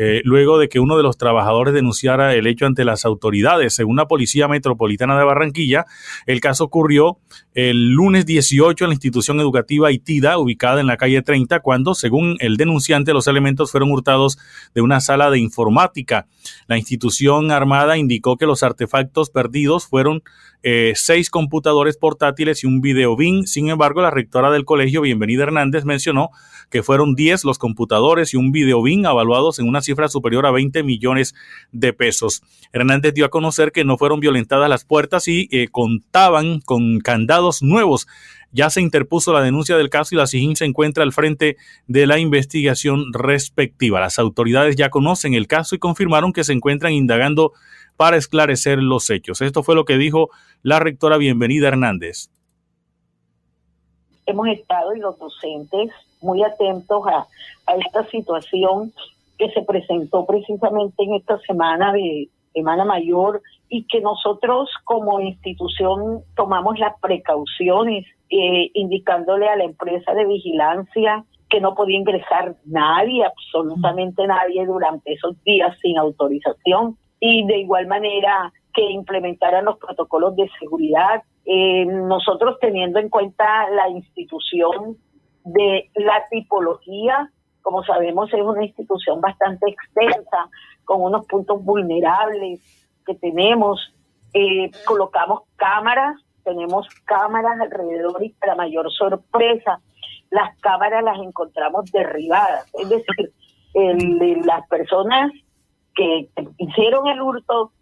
[0.00, 3.74] Eh, luego de que uno de los trabajadores denunciara el hecho ante las autoridades.
[3.74, 5.86] Según la Policía Metropolitana de Barranquilla,
[6.24, 7.18] el caso ocurrió
[7.52, 12.36] el lunes 18 en la institución educativa ITIDA, ubicada en la calle 30, cuando, según
[12.38, 14.38] el denunciante, los elementos fueron hurtados
[14.72, 16.28] de una sala de informática.
[16.68, 20.22] La institución armada indicó que los artefactos perdidos fueron
[20.62, 23.46] eh, seis computadores portátiles y un video BIN.
[23.46, 26.30] Sin embargo, la rectora del colegio, Bienvenida Hernández, mencionó
[26.70, 30.50] que fueron 10 los computadores y un video BIN avaluados en una cifra superior a
[30.50, 31.34] 20 millones
[31.72, 32.42] de pesos.
[32.72, 37.62] Hernández dio a conocer que no fueron violentadas las puertas y eh, contaban con candados
[37.62, 38.06] nuevos.
[38.50, 41.56] Ya se interpuso la denuncia del caso y la SIGIN se encuentra al frente
[41.86, 44.00] de la investigación respectiva.
[44.00, 47.52] Las autoridades ya conocen el caso y confirmaron que se encuentran indagando
[47.98, 49.42] para esclarecer los hechos.
[49.42, 50.30] Esto fue lo que dijo
[50.62, 52.30] la rectora Bienvenida Hernández.
[54.24, 55.90] Hemos estado y los docentes
[56.22, 57.26] muy atentos a,
[57.76, 58.92] esta situación
[59.36, 66.20] que se presentó precisamente en esta semana de Semana Mayor y que nosotros como institución
[66.36, 73.24] tomamos las precauciones eh, indicándole a la empresa de vigilancia que no podía ingresar nadie,
[73.24, 80.36] absolutamente nadie durante esos días sin autorización y de igual manera que implementaran los protocolos
[80.36, 81.22] de seguridad.
[81.44, 84.96] Eh, nosotros teniendo en cuenta la institución
[85.44, 87.30] de la tipología,
[87.62, 90.48] como sabemos es una institución bastante extensa,
[90.84, 92.60] con unos puntos vulnerables
[93.04, 93.92] que tenemos,
[94.34, 99.80] eh, colocamos cámaras, tenemos cámaras alrededor y para mayor sorpresa,
[100.30, 103.32] las cámaras las encontramos derribadas, es decir,
[103.74, 105.32] el, las personas
[105.98, 106.28] que
[106.58, 107.72] hicieron el hurto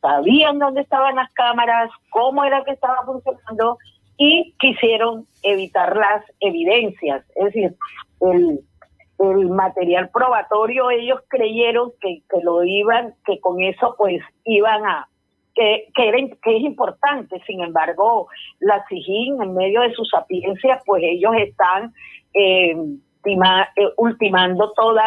[0.00, 3.78] sabían dónde estaban las cámaras, cómo era que estaba funcionando
[4.16, 7.24] y quisieron evitar las evidencias.
[7.34, 7.74] Es decir,
[8.20, 8.60] el,
[9.18, 15.08] el material probatorio, ellos creyeron que, que, lo iban, que con eso pues iban a,
[15.54, 17.42] que, que, es importante.
[17.46, 18.28] Sin embargo,
[18.60, 21.92] la SIGIN, en medio de su sapiencia, pues ellos están
[22.34, 22.76] eh,
[23.26, 25.00] eh ultimando todos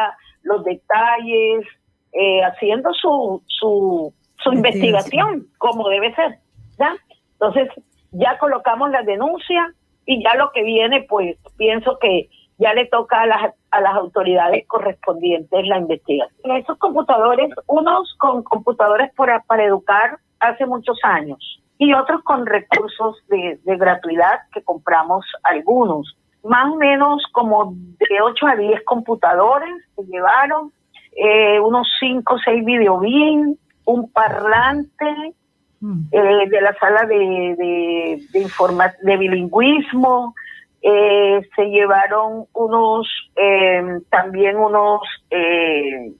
[0.43, 1.65] los detalles,
[2.13, 6.39] eh, haciendo su, su, su investigación como debe ser.
[6.79, 6.95] ¿ya?
[7.33, 7.69] Entonces,
[8.11, 9.73] ya colocamos la denuncia
[10.05, 13.95] y ya lo que viene, pues pienso que ya le toca a las, a las
[13.95, 16.57] autoridades correspondientes la investigación.
[16.57, 23.17] Esos computadores, unos con computadores para, para educar hace muchos años y otros con recursos
[23.27, 26.17] de, de gratuidad que compramos algunos.
[26.43, 30.71] Más o menos como de 8 a 10 computadores se llevaron,
[31.17, 35.33] eh, unos 5 o 6 videobin, un parlante
[35.81, 36.07] mm.
[36.11, 37.17] eh, de la sala de,
[37.57, 40.35] de, de, de bilingüismo,
[40.81, 46.13] eh, se llevaron unos, eh, también unos eh,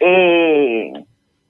[0.00, 0.92] eh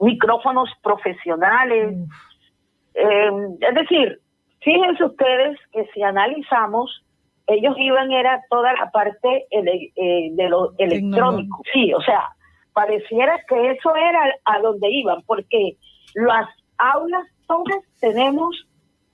[0.01, 1.97] micrófonos profesionales.
[1.97, 3.57] Mm.
[3.61, 4.19] Es decir,
[4.61, 7.05] fíjense ustedes que si analizamos,
[7.47, 11.63] ellos iban era toda la parte de lo electrónico.
[11.73, 12.29] Sí, o sea,
[12.75, 15.79] pareciera que eso era a donde iban, porque
[16.15, 18.67] las aulas todas tenemos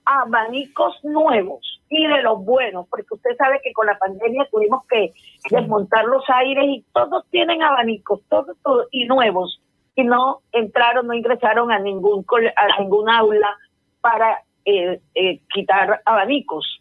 [0.05, 5.13] abanicos nuevos y de los buenos, porque usted sabe que con la pandemia tuvimos que
[5.49, 9.61] desmontar los aires y todos tienen abanicos, todos, todos y nuevos,
[9.95, 13.57] y no entraron, no ingresaron a ningún a ningún aula
[13.99, 16.80] para eh, eh, quitar abanicos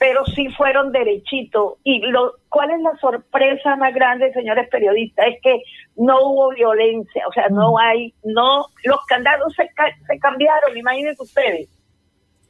[0.00, 1.74] pero sí fueron derechitos.
[1.84, 5.26] Y lo, ¿cuál es la sorpresa más grande, señores periodistas?
[5.28, 5.62] Es que
[5.94, 7.78] no hubo violencia, o sea, no mm.
[7.78, 9.68] hay, no, los candados se,
[10.06, 11.68] se cambiaron, imagínense ustedes.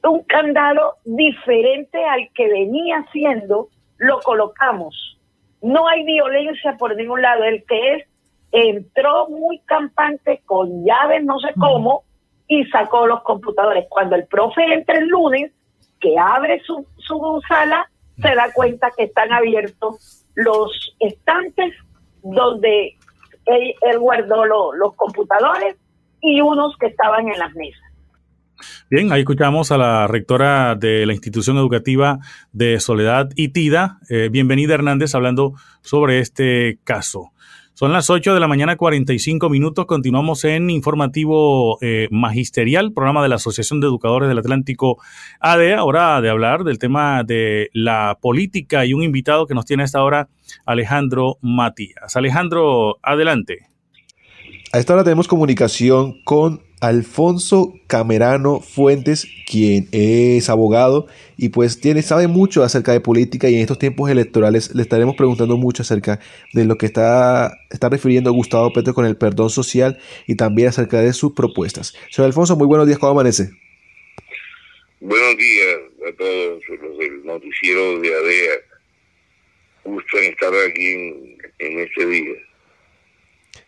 [0.05, 5.18] Un candado diferente al que venía siendo, lo colocamos.
[5.61, 7.42] No hay violencia por ningún lado.
[7.42, 8.07] El que es,
[8.53, 11.61] entró muy campante con llaves, no sé mm.
[11.61, 12.05] cómo,
[12.46, 13.86] y sacó los computadores.
[13.88, 15.51] Cuando el profe entra el lunes,
[16.01, 21.74] que abre su, su sala, se da cuenta que están abiertos los estantes
[22.22, 22.96] donde
[23.46, 25.76] él, guardó los computadores
[26.20, 27.82] y unos que estaban en las mesas.
[28.90, 32.18] Bien, ahí escuchamos a la rectora de la institución educativa
[32.53, 37.32] de Soledad y Tida, eh, bienvenida Hernández, hablando sobre este caso.
[37.81, 39.87] Son las 8 de la mañana, 45 minutos.
[39.87, 44.99] Continuamos en informativo eh, magisterial, programa de la Asociación de Educadores del Atlántico
[45.41, 45.72] ADE.
[45.72, 49.87] Ahora de hablar del tema de la política y un invitado que nos tiene a
[49.87, 50.28] esta hora,
[50.66, 52.16] Alejandro Matías.
[52.16, 53.70] Alejandro, adelante.
[54.74, 61.07] A esta hora tenemos comunicación con Alfonso Camerano Fuentes, quien es abogado
[61.37, 65.14] y pues tiene, sabe mucho acerca de política y en estos tiempos electorales le estaremos
[65.14, 66.20] preguntando mucho acerca
[66.55, 71.03] de lo que está, está refiriendo Gustavo Petro con el perdón social y también acerca
[71.03, 71.95] de sus propuestas.
[72.11, 73.51] Señor Alfonso, muy buenos días, ¿cómo amanece?
[75.01, 75.76] Buenos días
[76.09, 78.55] a todos los del noticiero de ADEA.
[79.85, 82.49] Gusto en estar aquí en, en este día.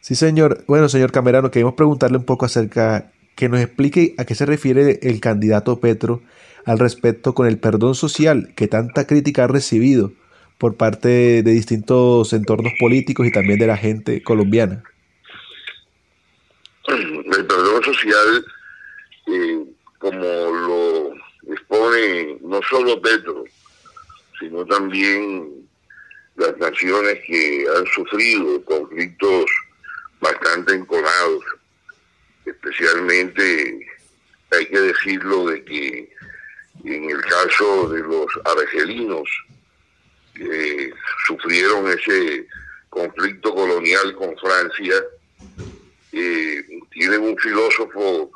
[0.02, 0.64] Sí, señor.
[0.66, 4.98] Bueno, señor Camerano, queremos preguntarle un poco acerca, que nos explique a qué se refiere
[5.00, 6.22] el candidato Petro
[6.64, 10.12] al respecto con el perdón social que tanta crítica ha recibido
[10.58, 14.82] por parte de distintos entornos políticos y también de la gente colombiana.
[16.88, 18.44] El perdón social,
[19.28, 19.64] eh,
[19.98, 21.14] como lo
[21.52, 23.44] expone no solo Petro,
[24.40, 25.64] sino también
[26.34, 29.46] las naciones que han sufrido conflictos
[30.22, 31.44] bastante enconados.
[32.46, 33.86] Especialmente
[34.50, 36.12] hay que decirlo de que
[36.84, 39.28] en el caso de los argelinos
[40.34, 40.92] que
[41.26, 42.46] sufrieron ese
[42.88, 44.94] conflicto colonial con Francia,
[46.12, 48.30] eh, tienen un filósofo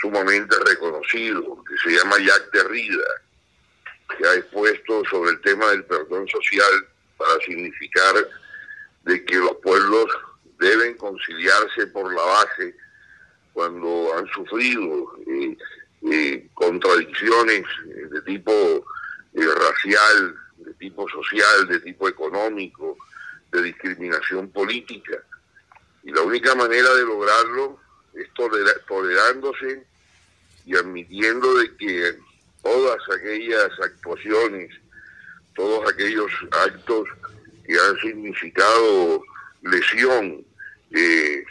[0.00, 3.04] sumamente reconocido que se llama Jacques Derrida,
[4.16, 8.14] que ha expuesto sobre el tema del perdón social para significar
[9.04, 10.06] de que los pueblos
[10.58, 12.74] deben conciliarse por la base
[13.52, 15.56] cuando han sufrido eh,
[16.10, 17.64] eh, contradicciones
[18.10, 22.96] de tipo eh, racial, de tipo social, de tipo económico,
[23.52, 25.18] de discriminación política.
[26.02, 27.80] Y la única manera de lograrlo
[28.14, 28.28] es
[28.86, 29.86] tolerándose
[30.64, 32.18] y admitiendo de que
[32.62, 34.70] todas aquellas actuaciones,
[35.54, 37.08] todos aquellos actos
[37.64, 39.22] que han significado
[39.70, 40.44] lesión
[40.94, 41.44] eh,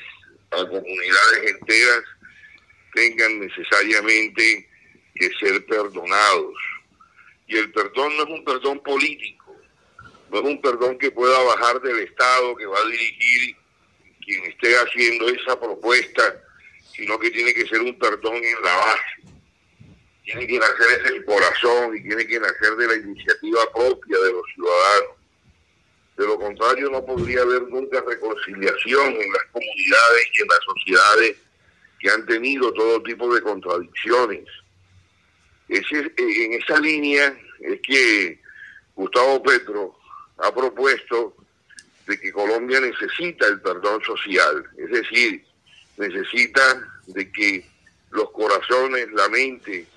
[0.51, 2.03] a comunidades enteras
[2.93, 4.69] tengan necesariamente
[5.15, 6.55] que ser perdonados.
[7.47, 9.55] Y el perdón no es un perdón político,
[10.31, 13.55] no es un perdón que pueda bajar del Estado, que va a dirigir
[14.23, 16.41] quien esté haciendo esa propuesta,
[16.95, 19.35] sino que tiene que ser un perdón en la base.
[20.23, 24.31] Tiene que nacer desde el corazón y tiene que nacer de la iniciativa propia de
[24.31, 25.24] los ciudadanos.
[26.17, 31.37] De lo contrario, no podría haber nunca reconciliación en las comunidades y en las sociedades
[31.99, 34.45] que han tenido todo tipo de contradicciones.
[35.67, 38.39] en esa línea es que
[38.95, 39.97] Gustavo Petro
[40.37, 41.35] ha propuesto
[42.07, 45.43] de que Colombia necesita el perdón social, es decir,
[45.97, 46.61] necesita
[47.07, 47.65] de que
[48.11, 49.87] los corazones, la mente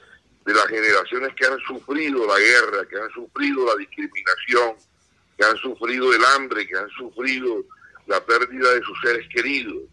[0.44, 4.76] de las generaciones que han sufrido la guerra, que han sufrido la discriminación,
[5.38, 7.64] que han sufrido el hambre, que han sufrido
[8.06, 9.84] la pérdida de sus seres queridos,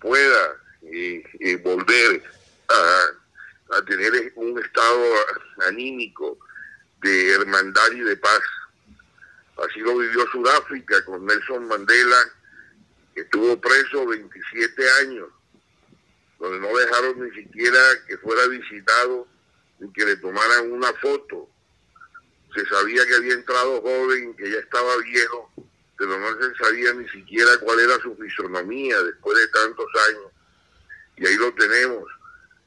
[0.00, 2.22] pueda eh, eh, volver
[2.68, 5.04] a, a, tener un estado
[5.68, 6.38] anímico
[7.00, 8.40] de hermandad y de paz.
[9.58, 12.18] Así lo vivió Sudáfrica con Nelson Mandela,
[13.14, 15.28] que estuvo preso 27 años,
[16.40, 19.28] donde no dejaron ni siquiera que fuera visitado
[19.78, 21.48] ni que le tomaran una foto
[22.54, 25.50] se sabía que había entrado joven, que ya estaba viejo,
[25.98, 30.32] pero no se sabía ni siquiera cuál era su fisonomía después de tantos años.
[31.16, 32.04] Y ahí lo tenemos,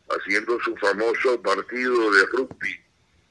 [0.09, 2.79] haciendo su famoso partido de rugby,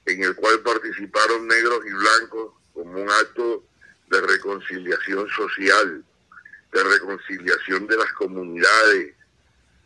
[0.06, 3.64] en el cual participaron negros y blancos como un acto
[4.08, 6.04] de reconciliación social,
[6.72, 9.14] de reconciliación de las comunidades,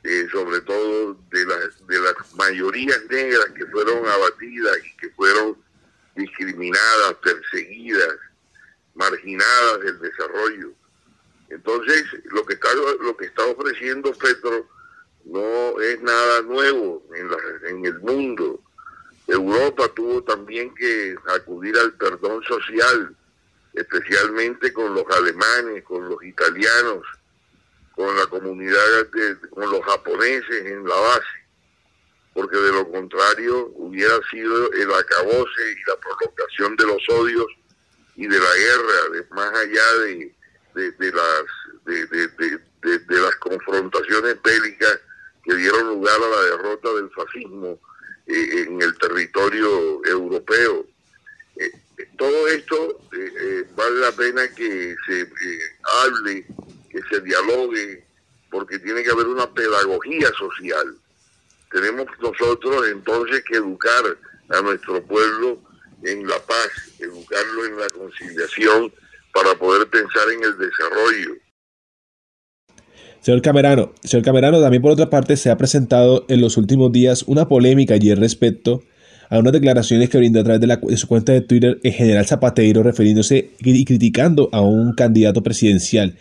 [0.02, 5.56] eh, sobre todo de las, de las mayorías negras que fueron abatidas y que fueron
[6.20, 8.16] discriminadas, perseguidas,
[8.94, 10.72] marginadas del desarrollo.
[11.48, 14.68] Entonces, lo que está lo que está ofreciendo Petro
[15.24, 18.60] no es nada nuevo en, la, en el mundo.
[19.26, 23.16] Europa tuvo también que acudir al perdón social,
[23.74, 27.04] especialmente con los alemanes, con los italianos,
[27.94, 31.40] con la comunidad, de, con los japoneses en la base
[32.40, 37.46] porque de lo contrario hubiera sido el acabose y la prolongación de los odios
[38.16, 40.34] y de la guerra, más allá de,
[40.74, 41.44] de, las
[42.82, 45.00] de, las confrontaciones bélicas
[45.44, 47.78] que dieron lugar a la derrota del fascismo
[48.26, 50.86] eh, en el territorio europeo.
[51.56, 51.70] Eh,
[52.16, 55.28] todo esto eh, vale la pena que se
[56.04, 56.46] hable,
[56.90, 58.04] que se dialogue,
[58.50, 60.96] porque tiene que haber una pedagogía social
[61.70, 64.16] tenemos nosotros entonces que educar
[64.48, 65.60] a nuestro pueblo
[66.02, 68.92] en la paz, educarlo en la conciliación
[69.32, 71.36] para poder pensar en el desarrollo.
[73.30, 77.22] Señor Camerano, señor Camerano, también por otra parte se ha presentado en los últimos días
[77.28, 78.82] una polémica ayer respecto
[79.28, 82.26] a unas declaraciones que brindó a través de, de su cuenta de Twitter el general
[82.26, 86.16] Zapateiro refiriéndose y criticando a un candidato presidencial.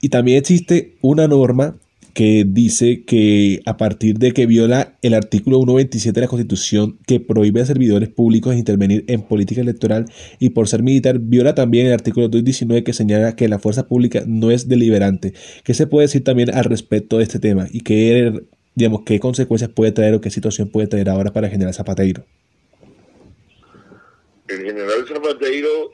[0.00, 1.76] Y también existe una norma
[2.14, 7.20] que dice que a partir de que viola el artículo 127 de la Constitución que
[7.20, 10.06] prohíbe a servidores públicos intervenir en política electoral
[10.38, 14.24] y por ser militar viola también el artículo 219 que señala que la fuerza pública
[14.26, 15.32] no es deliberante.
[15.64, 18.42] ¿Qué se puede decir también al respecto de este tema y qué,
[18.74, 22.24] digamos, qué consecuencias puede traer o qué situación puede traer ahora para el general Zapateiro?
[24.48, 25.92] El general Zapateiro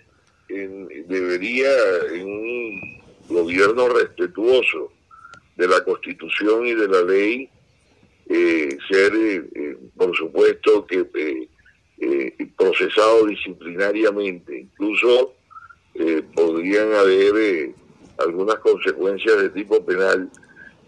[1.08, 1.68] debería
[2.14, 2.98] en un
[3.28, 4.97] gobierno respetuoso
[5.58, 7.50] de la Constitución y de la ley,
[8.28, 11.04] eh, ser, eh, eh, por supuesto, que
[12.56, 14.60] procesado disciplinariamente.
[14.60, 15.34] Incluso
[16.34, 17.72] podrían haber
[18.18, 20.30] algunas consecuencias de tipo penal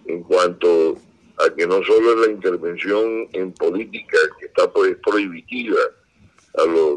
[0.07, 0.97] en cuanto
[1.39, 5.81] a que no solo es la intervención en política que está pues, prohibitiva
[6.59, 6.97] a los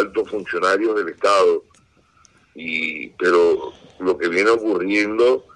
[0.00, 1.64] altos funcionarios del Estado,
[2.54, 5.46] y, pero lo que viene ocurriendo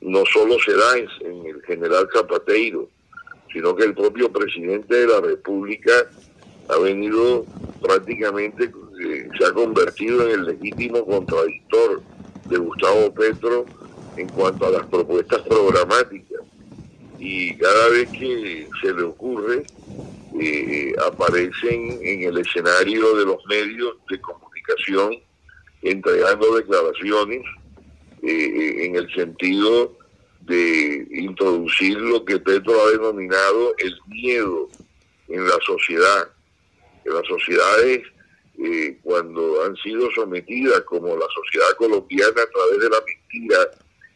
[0.00, 2.88] no solo se da en, el general Zapateiro,
[3.52, 5.92] sino que el propio presidente de la República
[6.68, 7.44] ha venido
[7.82, 8.70] prácticamente,
[9.02, 12.02] eh, se ha convertido en el legítimo contradictor
[12.48, 13.66] de Gustavo Petro
[14.16, 16.40] en cuanto a las propuestas programáticas.
[17.18, 19.64] Y cada vez que se le ocurre,
[20.40, 25.16] eh, aparecen en el escenario de los medios de comunicación
[25.82, 27.42] entregando declaraciones
[28.22, 29.96] eh, en el sentido
[30.40, 34.68] de introducir lo que Petro ha denominado el miedo
[35.28, 36.28] en la sociedad.
[37.04, 38.02] En las sociedades,
[38.58, 43.58] eh, cuando han sido sometidas, como la sociedad colombiana, a través de la mentira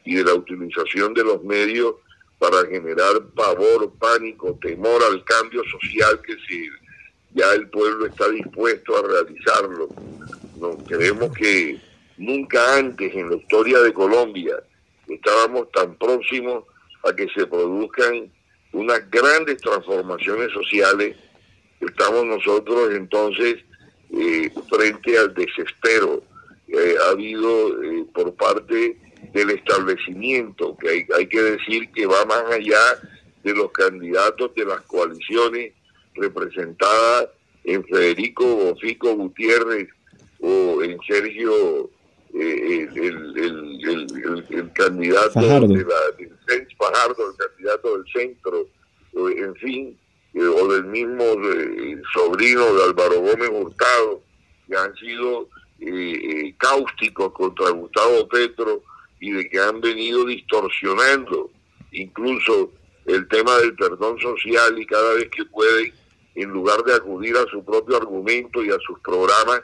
[0.04, 1.94] y de la utilización de los medios
[2.38, 6.68] para generar pavor, pánico, temor al cambio social que si
[7.32, 9.88] ya el pueblo está dispuesto a realizarlo.
[10.58, 11.80] No, creemos que
[12.16, 14.62] Nunca antes en la historia de Colombia
[15.08, 16.64] estábamos tan próximos
[17.02, 18.30] a que se produzcan
[18.72, 21.16] unas grandes transformaciones sociales.
[21.80, 23.56] Estamos nosotros entonces
[24.12, 26.22] eh, frente al desespero
[26.66, 28.96] que ha habido eh, por parte
[29.32, 32.80] del establecimiento, que hay, hay que decir que va más allá
[33.42, 35.72] de los candidatos de las coaliciones
[36.14, 37.28] representadas
[37.64, 39.88] en Federico Bofico Gutiérrez
[40.40, 41.90] o en Sergio
[42.36, 46.00] eh, el, candidato de la,
[46.48, 48.66] del Fajardo, el candidato del centro,
[49.14, 49.96] en fin,
[50.34, 54.20] eh, o del mismo eh, sobrino de Álvaro Gómez Hurtado,
[54.66, 55.48] que han sido
[56.58, 58.82] cáusticos contra Gustavo Petro
[59.20, 61.50] y de que han venido distorsionando
[61.92, 62.72] incluso
[63.04, 65.92] el tema del perdón social y cada vez que pueden,
[66.34, 69.60] en lugar de acudir a su propio argumento y a sus programas,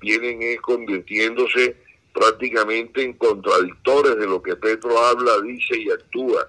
[0.00, 1.76] vienen convirtiéndose
[2.12, 6.48] prácticamente en contradictores de lo que Petro habla, dice y actúa.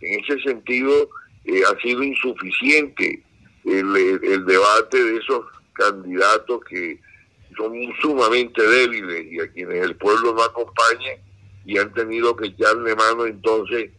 [0.00, 1.08] En ese sentido,
[1.44, 3.22] eh, ha sido insuficiente
[3.64, 7.00] el, debate de esos candidatos que
[7.56, 11.12] son sumamente débiles y a quienes el pueblo no acompaña
[11.64, 13.90] y han tenido que echarle mano entonces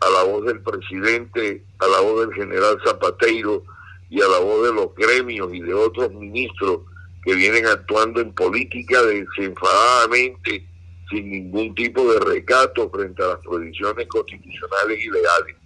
[0.00, 3.64] a la voz del presidente, a la voz del general Zapateiro
[4.10, 6.82] y a la voz de los gremios y de otros ministros
[7.24, 10.66] que vienen actuando en política desenfadadamente,
[11.10, 15.56] sin ningún tipo de recato frente a las prohibiciones constitucionales y legales.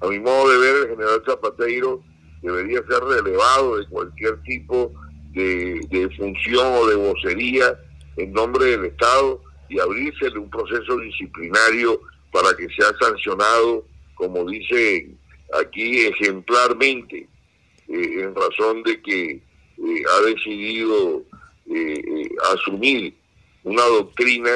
[0.00, 2.02] A mi modo de ver, el general Zapateiro
[2.42, 4.92] debería ser relevado de cualquier tipo
[5.32, 7.78] de, de función o de vocería
[8.16, 12.00] en nombre del Estado y abrírsele un proceso disciplinario
[12.32, 13.84] para que sea sancionado,
[14.14, 15.08] como dice
[15.60, 17.28] aquí, ejemplarmente,
[17.88, 19.42] eh, en razón de que
[19.78, 21.22] eh, ha decidido
[21.66, 23.14] eh, eh, asumir
[23.62, 24.50] una doctrina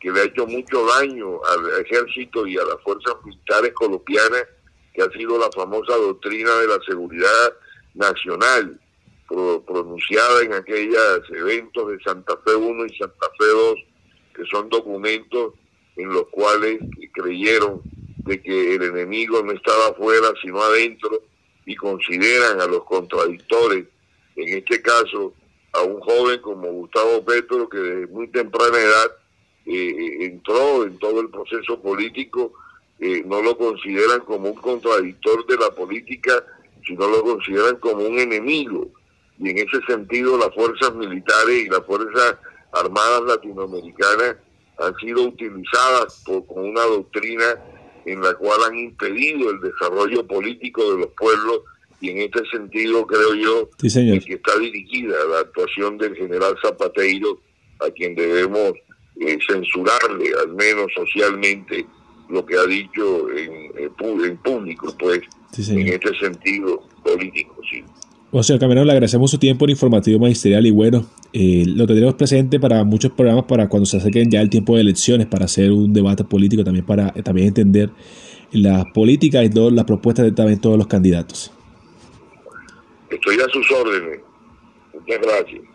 [0.00, 4.44] que le ha hecho mucho daño al ejército y a las fuerzas militares colombianas,
[4.92, 7.54] que ha sido la famosa doctrina de la seguridad
[7.94, 8.80] nacional,
[9.26, 13.74] pronunciada en aquellos eventos de Santa Fe 1 y Santa Fe 2,
[14.34, 15.54] que son documentos
[15.96, 16.78] en los cuales
[17.12, 17.80] creyeron
[18.18, 21.22] de que el enemigo no estaba afuera, sino adentro,
[21.66, 23.86] y consideran a los contradictores
[24.36, 25.34] en este caso
[25.72, 29.12] a un joven como Gustavo Petro, que desde muy temprana edad
[29.66, 32.52] eh, entró en todo el proceso político,
[33.00, 36.44] eh, no lo consideran como un contradictor de la política,
[36.86, 38.88] sino lo consideran como un enemigo.
[39.38, 42.36] Y en ese sentido las fuerzas militares y las fuerzas
[42.72, 44.36] armadas latinoamericanas
[44.78, 47.44] han sido utilizadas por, con una doctrina
[48.04, 51.62] en la cual han impedido el desarrollo político de los pueblos
[52.04, 53.86] y en este sentido creo yo que
[54.34, 57.40] está dirigida la actuación del general Zapateiro
[57.80, 58.72] a quien debemos
[59.20, 61.86] eh, censurarle al menos socialmente
[62.28, 65.20] lo que ha dicho en, en público pues
[65.68, 67.82] en este sentido político sí.
[68.36, 72.14] O sea, Camerón, le agradecemos su tiempo en informativo magisterial y bueno, eh, lo tendremos
[72.14, 75.70] presente para muchos programas para cuando se acerquen ya el tiempo de elecciones, para hacer
[75.70, 77.90] un debate político, también para eh, también entender
[78.50, 81.52] la política y todas las propuestas de también todos los candidatos.
[83.14, 84.20] Estoy a sus órdenes.
[84.92, 85.73] Muchas gracias.